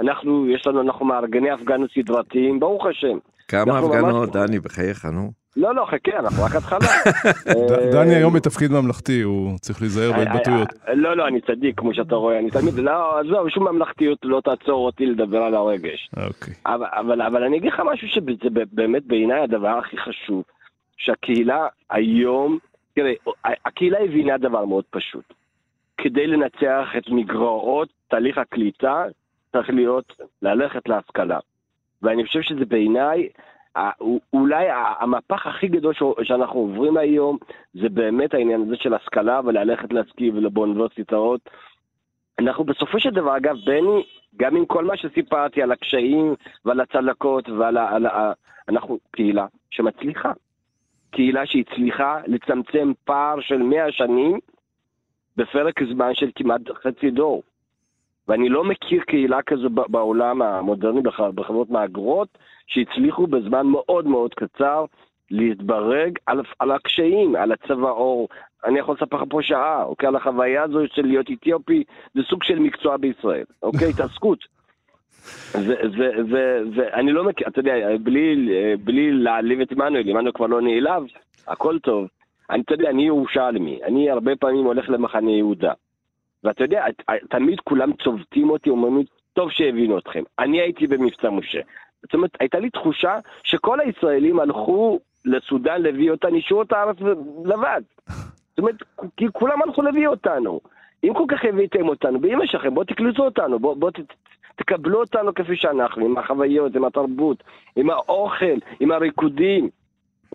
[0.00, 3.18] אנחנו, יש לנו, אנחנו מארגני הפגנות סדרתיים, ברוך השם.
[3.48, 5.37] כמה הפגנות, דני, בחייך, נו.
[5.56, 6.88] לא, לא, חכה, אנחנו רק התחלה.
[7.92, 10.68] דני היום בתפקיד ממלכתי, הוא צריך להיזהר בהתבטאויות.
[10.94, 14.86] לא, לא, אני צדיק, כמו שאתה רואה, אני תמיד, לא, עזוב, שום ממלכתיות לא תעצור
[14.86, 16.10] אותי לדבר על הרגש.
[16.16, 16.54] אוקיי.
[16.66, 20.42] אבל אני אגיד לך משהו שזה באמת בעיניי הדבר הכי חשוב,
[20.96, 22.58] שהקהילה היום,
[22.94, 23.12] תראה,
[23.44, 25.34] הקהילה הבינה דבר מאוד פשוט.
[25.98, 29.04] כדי לנצח את מגרעות תהליך הקליטה,
[29.52, 31.38] צריך להיות, ללכת להשכלה.
[32.02, 33.28] ואני חושב שזה בעיניי
[34.32, 34.66] אולי
[35.00, 37.38] המהפך הכי גדול שאנחנו עוברים היום
[37.74, 41.40] זה באמת העניין הזה של השכלה וללכת להשכיל באוניברסיטאות.
[42.38, 44.06] אנחנו בסופו של דבר, אגב, בני,
[44.36, 47.90] גם עם כל מה שסיפרתי על הקשיים ועל הצלקות ועל ה...
[47.90, 48.32] על ה
[48.68, 50.32] אנחנו קהילה שמצליחה.
[51.10, 54.38] קהילה שהצליחה לצמצם פער של 100 שנים
[55.36, 57.42] בפרק זמן של כמעט חצי דור.
[58.28, 61.00] ואני לא מכיר קהילה כזו בעולם המודרני
[61.34, 64.84] בחברות מהגרות, שהצליחו בזמן מאוד מאוד קצר
[65.30, 68.28] להתברג על, על הקשיים, על הצבע עור.
[68.64, 70.06] אני יכול לספר לך פה שעה, אוקיי?
[70.06, 73.90] על החוויה הזו של להיות אתיופי, זה סוג של מקצוע בישראל, אוקיי?
[73.94, 74.38] התעסקות.
[76.74, 78.48] ואני לא מכיר, אתה יודע, בלי,
[78.84, 81.02] בלי להעליב את עמנואל, עמנואל כבר לא נעלב,
[81.46, 82.08] הכל טוב.
[82.50, 85.72] אני, אתה יודע, אני ירושלמי, אני הרבה פעמים הולך למחנה יהודה.
[86.44, 86.84] ואתה יודע,
[87.30, 90.22] תמיד כולם צובטים אותי, אומרים לי, טוב שהבינו אתכם.
[90.38, 91.60] אני הייתי במבצע משה.
[92.02, 96.96] זאת אומרת, הייתה לי תחושה שכל הישראלים הלכו לסודאן להביא אותנו, אישרו את הארץ
[97.44, 97.82] לבד.
[98.06, 98.74] זאת אומרת,
[99.32, 100.60] כולם הלכו להביא אותנו.
[101.04, 103.90] אם כל כך הבאתם אותנו, באמא שלכם, בואו תקלטו אותנו, בואו בוא,
[104.56, 107.44] תקבלו אותנו כפי שאנחנו, עם החוויות, עם התרבות,
[107.76, 109.68] עם האוכל, עם הריקודים.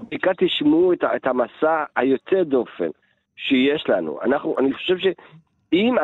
[0.10, 2.89] בעיקר תשמעו את, את המסע היוצא דופן
[3.36, 4.20] שיש לנו.
[4.22, 4.97] אנחנו, אני חושב
[5.74, 5.95] שאם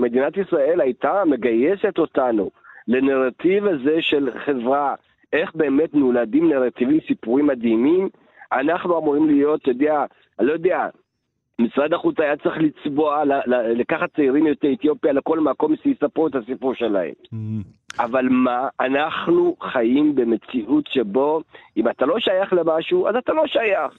[0.00, 2.50] מדינת ישראל הייתה מגייסת אותנו
[2.88, 4.94] לנרטיב הזה של חברה,
[5.32, 8.08] איך באמת נולדים נרטיבים, סיפורים מדהימים,
[8.52, 10.04] אנחנו אמורים להיות, אתה יודע,
[10.38, 10.86] אני לא יודע,
[11.60, 13.22] משרד החוץ היה צריך לצבוע,
[13.76, 17.12] לקחת צעירים יוצאי אתיופיה לכל מקום שיספרו את הסיפור שלהם.
[17.24, 18.02] Mm-hmm.
[18.04, 21.42] אבל מה, אנחנו חיים במציאות שבו
[21.76, 23.98] אם אתה לא שייך למשהו, אז אתה לא שייך.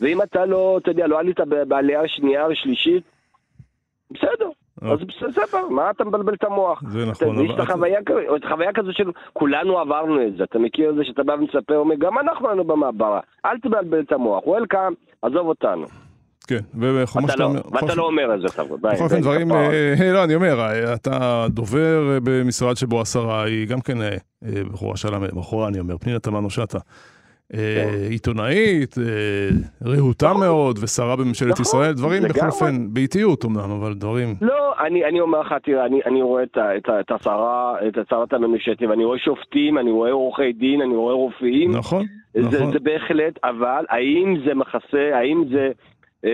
[0.00, 3.02] ואם אתה לא, אתה יודע, לא עלית בעלייה שנייה או שלישית,
[4.10, 4.48] בסדר,
[4.82, 4.92] אה.
[4.92, 4.98] אז
[5.28, 6.82] בסדר, מה אתה מבלבל את המוח?
[6.88, 7.44] זה נכון.
[7.44, 7.72] יש לך
[8.48, 11.94] חוויה כזו של כולנו עברנו את זה, אתה מכיר את זה שאתה בא ומספר, אומר,
[11.94, 14.92] גם אנחנו היינו במעברה, אל תבלבל את המוח, וולקאם,
[15.22, 15.86] עזוב אותנו.
[16.46, 17.60] כן, וכמו שאתה אומר...
[17.72, 20.56] ואתה לא אומר את זה, בכל אופן דברים, אה, לא, אני אומר,
[20.94, 24.16] אתה דובר במשרד שבו השרה היא גם כן אה,
[24.72, 26.78] בחורה שלם, בחורה אני אומר, פנינה תמנו שטה.
[27.54, 28.10] אה, כן.
[28.10, 29.04] עיתונאית, אה,
[29.84, 30.40] רהוטה נכון.
[30.40, 34.34] מאוד, ושרה בממשלת נכון, ישראל, דברים בכל אופן, באיטיות אמנם, אבל דברים...
[34.40, 34.74] לא,
[35.08, 36.42] אני אומר לך, תראה, אני רואה
[37.00, 41.70] את השרה, את שרת הממשלת, ואני רואה שופטים, אני רואה עורכי דין, אני רואה רופאים.
[41.70, 42.72] נכון, נכון.
[42.72, 45.70] זה בהחלט, אבל האם זה מכסה, האם זה...
[46.24, 46.30] אה,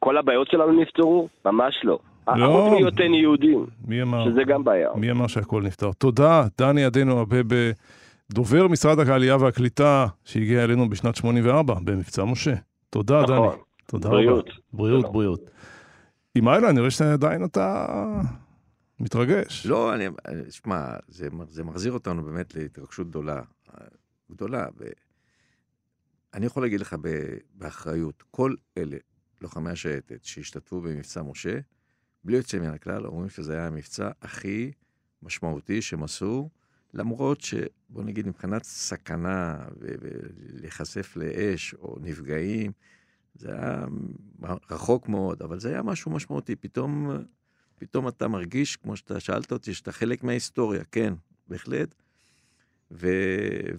[0.00, 1.28] כל הבעיות שלנו נפתרו?
[1.44, 1.98] ממש לא.
[2.36, 2.46] לא.
[2.46, 4.30] חוץ מהיותן יהודים, מי אמר?
[4.30, 4.88] שזה גם בעיה.
[4.94, 5.92] מי אמר שהכל נפתר?
[5.98, 7.70] תודה, דני עדנו הרבה ב...
[8.30, 12.54] דובר משרד העלייה והקליטה שהגיע אלינו בשנת 84 במבצע משה.
[12.90, 13.48] תודה, נכון.
[13.48, 13.62] דני.
[13.86, 14.44] תודה בריאות.
[14.48, 14.58] רבה.
[14.72, 15.12] בריאות, שלום.
[15.12, 15.50] בריאות.
[16.34, 17.86] עם איילה, אני רואה שעדיין אתה
[19.00, 19.66] מתרגש.
[19.66, 20.04] לא, אני,
[20.50, 23.42] שמע, זה, זה מחזיר אותנו באמת להתרגשות גדולה.
[24.30, 24.66] גדולה.
[26.32, 26.96] ואני יכול להגיד לך
[27.54, 28.96] באחריות, כל אלה,
[29.40, 31.58] לוחמי השייטת שהשתתפו במבצע משה,
[32.24, 34.72] בלי יוצא מן הכלל, אומרים שזה היה המבצע הכי
[35.22, 36.48] משמעותי שהם עשו.
[36.96, 42.72] למרות שבוא נגיד מבחינת סכנה ולהיחשף לאש או נפגעים,
[43.34, 43.86] זה היה
[44.70, 46.56] רחוק מאוד, אבל זה היה משהו משמעותי.
[46.56, 47.10] פתאום,
[47.78, 51.14] פתאום אתה מרגיש, כמו שאתה שאלת אותי, שאתה חלק מההיסטוריה, כן,
[51.48, 51.94] בהחלט.
[52.90, 53.08] ו,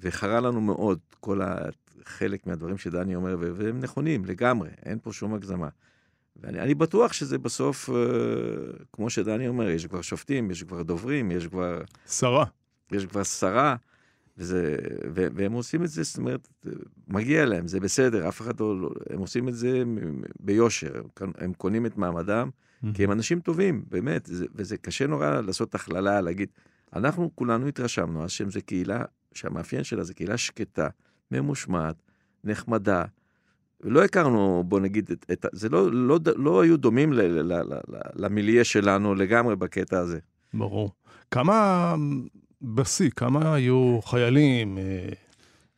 [0.01, 1.41] וחרה לנו מאוד כל
[2.03, 5.69] חלק מהדברים שדני אומר, והם נכונים לגמרי, אין פה שום הגזמה.
[6.35, 7.95] ואני בטוח שזה בסוף, אה,
[8.93, 11.81] כמו שדני אומר, יש כבר שופטים, יש כבר דוברים, יש כבר...
[12.07, 12.45] שרה.
[12.91, 13.75] יש כבר שרה,
[14.37, 14.75] וזה,
[15.13, 16.47] והם עושים את זה, זאת אומרת,
[17.07, 18.81] מגיע להם, זה בסדר, אף אחד לא...
[18.81, 19.83] לא הם עושים את זה
[20.39, 22.49] ביושר, הם, הם קונים את מעמדם,
[22.93, 26.49] כי הם אנשים טובים, באמת, זה, וזה קשה נורא לעשות הכללה, להגיד,
[26.95, 30.87] אנחנו כולנו התרשמנו אז שהם זה קהילה, שהמאפיין שלה זה קהילה שקטה,
[31.31, 31.95] ממושמעת,
[32.43, 33.03] נחמדה.
[33.83, 37.73] לא הכרנו, בוא נגיד, את, את, זה לא, לא, לא היו דומים ל, ל, ל,
[37.73, 37.79] ל,
[38.15, 40.19] למיליה שלנו לגמרי בקטע הזה.
[40.53, 40.91] ברור.
[41.31, 41.95] כמה,
[42.61, 45.09] בשיא, כמה היו חיילים, אה,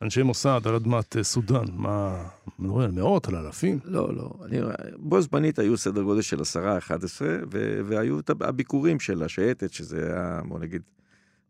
[0.02, 1.64] אנשי מוסד על אדמת אה, סודאן?
[1.72, 2.28] מה,
[2.58, 3.78] מדברים על מאות, על אלפים?
[3.84, 4.30] לא, לא.
[4.44, 4.58] אני,
[4.96, 7.36] בו זמנית היו סדר גודל של עשרה, אחד עשרה,
[7.84, 10.82] והיו את הביקורים של השייטת, שזה היה, בוא נגיד,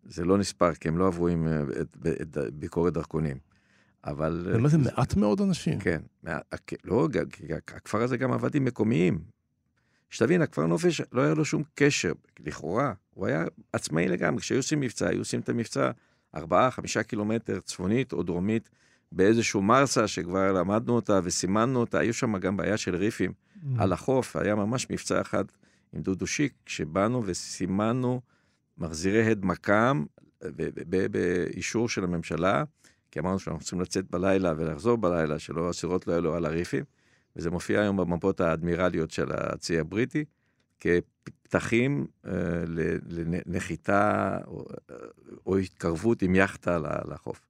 [0.05, 3.37] זה לא נספר, כי הם לא עברו עם אה, את, את, את ביקורת דרכונים.
[4.05, 4.49] אבל...
[4.53, 5.79] באמת זה מעט מאוד אנשים.
[5.79, 6.01] כן,
[6.85, 9.21] לא, כי הכפר הזה גם עבד עם מקומיים.
[10.11, 14.41] שתבין, הכפר נופש לא היה לו שום קשר, לכאורה, הוא היה עצמאי לגמרי.
[14.41, 15.91] כשהיו עושים מבצע, היו עושים את המבצע
[16.35, 18.71] ארבעה, חמישה קילומטר צפונית או דרומית,
[19.13, 23.67] באיזשהו מרסה שכבר למדנו אותה וסימנו אותה, היו שם גם בעיה של ריפים mm.
[23.79, 25.45] על החוף, היה ממש מבצע אחד
[25.93, 28.21] עם דודו שיק, כשבאנו וסימנו
[28.79, 30.05] מחזירי הד מקם
[31.11, 32.65] באישור של הממשלה,
[33.11, 36.85] כי אמרנו שאנחנו צריכים לצאת בלילה ולחזור בלילה, שלא הסירות לא יעלו על הריפים,
[37.37, 40.25] וזה מופיע היום במפות האדמירליות של הצי הבריטי,
[40.81, 42.33] כפתחים אה,
[43.47, 44.65] לנחיתה או,
[45.47, 46.79] או התקרבות עם יאכטה
[47.09, 47.41] לחוף.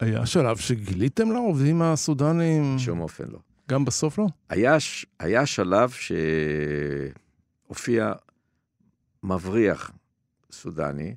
[0.00, 2.78] היה שלב שגיליתם לעובדים הסודנים?
[2.78, 3.38] שום אופן לא.
[3.68, 4.26] גם בסוף לא?
[4.48, 4.76] היה,
[5.18, 5.92] היה שלב
[7.68, 8.12] שהופיע
[9.22, 9.90] מבריח
[10.50, 11.14] סודני,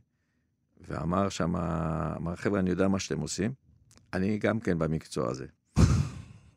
[0.88, 3.54] ואמר שם, אמר, חבר'ה, אני יודע מה שאתם עושים,
[4.14, 5.46] אני גם כן במקצוע הזה.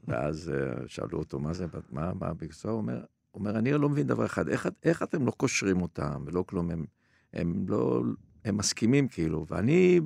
[0.09, 2.71] ואז uh, שאלו אותו, מה זה, מה, מה המקצוע?
[2.71, 3.05] הוא אומר,
[3.35, 6.85] אומר, אני לא מבין דבר אחד, איך, איך אתם לא קושרים אותם ולא כלום, הם,
[7.33, 8.03] הם לא,
[8.45, 10.01] הם מסכימים כאילו, ואני,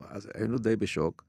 [0.00, 1.24] אז היינו די בשוק,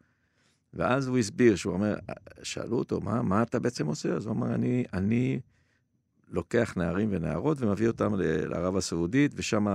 [0.74, 1.96] ואז הוא הסביר, שהוא אומר,
[2.44, 4.14] שאלו אותו, מה, מה אתה בעצם עושה?
[4.14, 5.40] אז הוא אמר, אני, אני
[6.30, 9.68] לוקח נערים ונערות ומביא אותם לערב הסעודית, ושם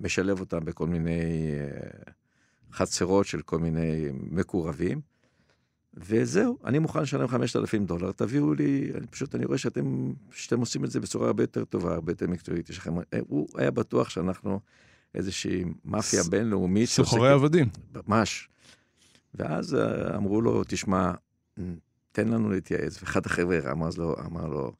[0.00, 2.12] משלב אותם בכל מיני אה,
[2.72, 5.00] חצרות של כל מיני מקורבים.
[5.96, 10.84] וזהו, אני מוכן לשלם 5,000 דולר, תביאו לי, אני פשוט, אני רואה שאתם, שאתם עושים
[10.84, 12.70] את זה בצורה הרבה יותר טובה, הרבה יותר מקצועית.
[12.70, 14.60] יש לכם, אה, הוא היה בטוח שאנחנו
[15.14, 16.28] איזושהי מאפיה ס...
[16.28, 16.88] בינלאומית.
[16.88, 17.68] סוחרי עבדים.
[18.08, 18.48] ממש.
[19.34, 21.12] ואז אה, אמרו לו, תשמע,
[22.12, 23.02] תן לנו להתייעץ.
[23.02, 24.72] ואחד החבר'ה אמר לו, אמר לו,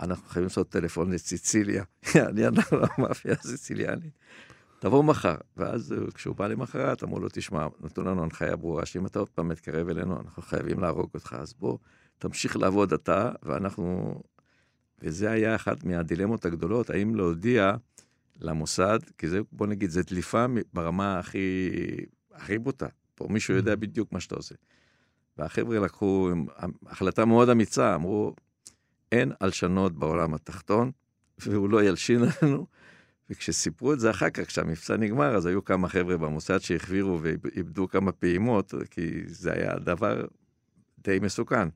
[0.00, 1.84] אנחנו חייבים לעשות טלפון לסיציליה,
[2.28, 4.18] אני אנחנו המאפיה הסיציליאנית.
[4.82, 5.34] תבוא מחר.
[5.56, 9.48] ואז כשהוא בא למחרת, אמרו לו, תשמע, נתנו לנו הנחיה ברורה, שאם אתה עוד פעם
[9.48, 11.78] מתקרב אלינו, אנחנו חייבים להרוג אותך, אז בוא,
[12.18, 14.14] תמשיך לעבוד אתה, ואנחנו...
[15.02, 17.74] וזה היה אחת מהדילמות הגדולות, האם להודיע
[18.40, 21.70] למוסד, כי זה, בוא נגיד, זה דליפה ברמה הכי,
[22.32, 22.86] הכי בוטה.
[23.14, 23.76] פה מישהו יודע mm-hmm.
[23.76, 24.54] בדיוק מה שאתה עושה.
[25.38, 26.30] והחבר'ה לקחו
[26.86, 28.34] החלטה מאוד אמיצה, אמרו,
[29.12, 30.90] אין הלשנות בעולם התחתון,
[31.38, 32.66] והוא לא ילשין עלינו.
[33.30, 38.12] וכשסיפרו את זה אחר כך, כשהמבצע נגמר, אז היו כמה חבר'ה במוסד שהחבירו ואיבדו כמה
[38.12, 40.24] פעימות, כי זה היה דבר
[40.98, 41.68] די מסוכן.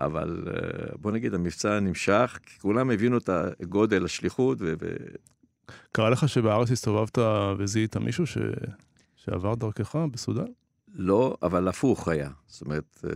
[0.00, 4.58] אבל אה, בוא נגיד, המבצע נמשך, כי כולם הבינו את הגודל, השליחות.
[4.60, 4.74] ו...
[5.92, 7.18] קרה לך שבארץ הסתובבת
[7.58, 8.38] וזיהית מישהו ש...
[9.16, 10.46] שעבר דרכך בסודאן?
[10.94, 12.30] לא, אבל הפוך היה.
[12.46, 13.10] זאת אומרת, אה,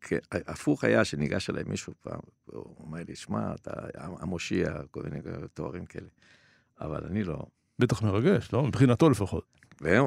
[0.00, 5.20] כן, הפוך היה שניגש אליי מישהו פעם, הוא אומר לי, שמע, אתה המושיע, כל מיני
[5.54, 6.08] תוארים כאלה.
[6.80, 7.38] אבל אני לא.
[7.78, 8.66] בטח מרגש, לא?
[8.66, 9.44] מבחינתו לפחות.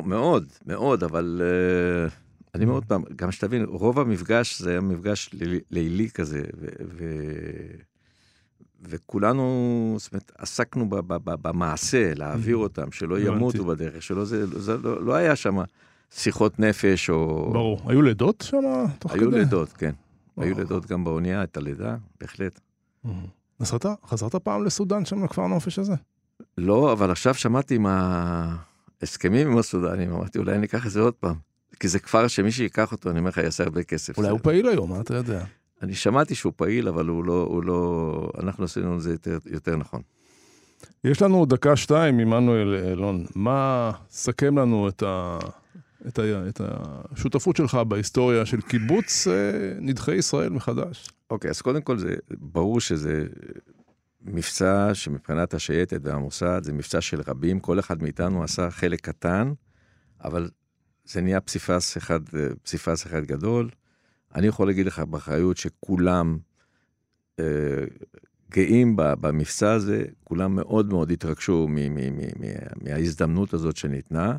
[0.06, 2.12] מאוד, מאוד, אבל uh,
[2.56, 5.30] אני מאוד פעם, גם שתבין, רוב המפגש זה היה מפגש
[5.72, 6.42] לילי כזה,
[8.82, 10.90] וכולנו, זאת אומרת, עסקנו
[11.24, 15.58] במעשה, להעביר אותם, שלא ימותו בדרך, שלא זה, זה לא, לא היה שם
[16.12, 17.50] שיחות נפש או...
[17.54, 17.82] ברור.
[17.86, 18.64] היו לידות שם
[19.00, 19.36] תוך היו כדי?
[19.36, 19.92] היו לידות, כן.
[20.38, 22.60] היו לידות גם באונייה, את הלידה, בהחלט.
[23.60, 25.94] נסעת, חזרת פעם לסודאן שם, לכפר הנופש הזה?
[26.58, 27.86] לא, אבל עכשיו שמעתי עם
[29.02, 31.36] ההסכמים עם הסודנים, אמרתי, אולי אני אקח את זה עוד פעם.
[31.80, 34.18] כי זה כפר שמי שיקח אותו, אני אומר לך, יעשה הרבה כסף.
[34.18, 35.44] אולי הוא פעיל היום, מה אתה יודע?
[35.82, 39.76] אני שמעתי שהוא פעיל, אבל הוא לא, הוא לא, אנחנו עשינו את זה יותר, יותר
[39.76, 40.02] נכון.
[41.04, 43.26] יש לנו דקה שתיים, עמנואל אלון.
[43.36, 45.40] מה, סכם לנו את, ה,
[46.08, 46.62] את, ה, את
[47.12, 49.34] השותפות שלך בהיסטוריה של קיבוץ אה,
[49.82, 51.10] נדחי ישראל מחדש.
[51.30, 53.26] אוקיי, אז קודם כל זה ברור שזה
[54.22, 59.54] מבצע שמבחינת השייטת והמוסד זה מבצע של רבים, כל אחד מאיתנו עשה חלק קטן,
[60.24, 60.50] אבל
[61.06, 63.70] זה נהיה פסיפס אחד, אה, פסיפס אחד גדול.
[64.36, 66.38] אני יכול להגיד לך באחריות שכולם
[67.40, 67.46] אה,
[68.52, 71.68] גאים במבצע הזה, כולם מאוד מאוד התרגשו
[72.82, 74.38] מההזדמנות הזאת שניתנה.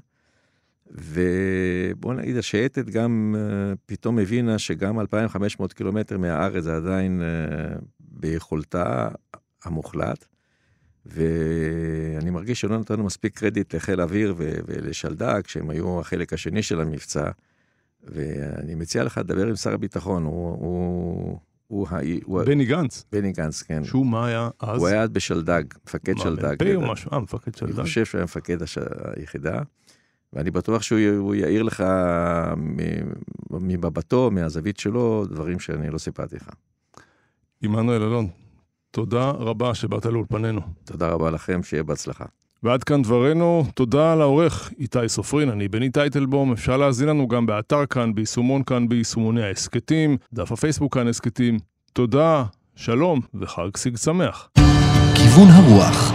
[0.90, 9.08] ובוא נגיד, השייטת גם uh, פתאום הבינה שגם 2,500 קילומטר מהארץ זה עדיין uh, ביכולתה
[9.64, 10.24] המוחלט.
[11.06, 17.30] ואני מרגיש שלא נתנו מספיק קרדיט לחיל האוויר ולשלדג, שהם היו החלק השני של המבצע.
[18.02, 20.58] ואני מציע לך לדבר עם שר הביטחון, הוא...
[20.58, 21.38] הוא
[21.70, 21.86] הוא,
[22.24, 23.04] הוא, בני גנץ.
[23.12, 23.84] בני גנץ, כן.
[23.84, 24.78] שהוא מה היה אז?
[24.80, 26.56] הוא היה בשלדג, מפקד מה, שלדג.
[26.62, 27.10] מ"פ או משהו?
[27.12, 27.74] אה, מפקד שלדג.
[27.74, 28.78] אני חושב שהוא היה מפקד הש...
[29.16, 29.62] היחידה.
[30.32, 31.84] ואני בטוח שהוא יעיר לך
[33.50, 36.48] ממבטו, מהזווית שלו, דברים שאני לא סיפרתי לך.
[37.62, 38.28] עמנואל אלון,
[38.90, 40.60] תודה רבה שבאת לאולפנינו.
[40.84, 42.24] תודה רבה לכם, שיהיה בהצלחה.
[42.62, 47.86] ועד כאן דברינו, תודה לעורך איתי סופרין, אני בני טייטלבום, אפשר להזין לנו גם באתר
[47.86, 51.58] כאן, ביישומון כאן, ביישומוני ההסכתים, דף הפייסבוק כאן הסכתים.
[51.92, 52.44] תודה,
[52.76, 54.48] שלום וחג סיג שמח.
[55.14, 56.12] כיוון הרוח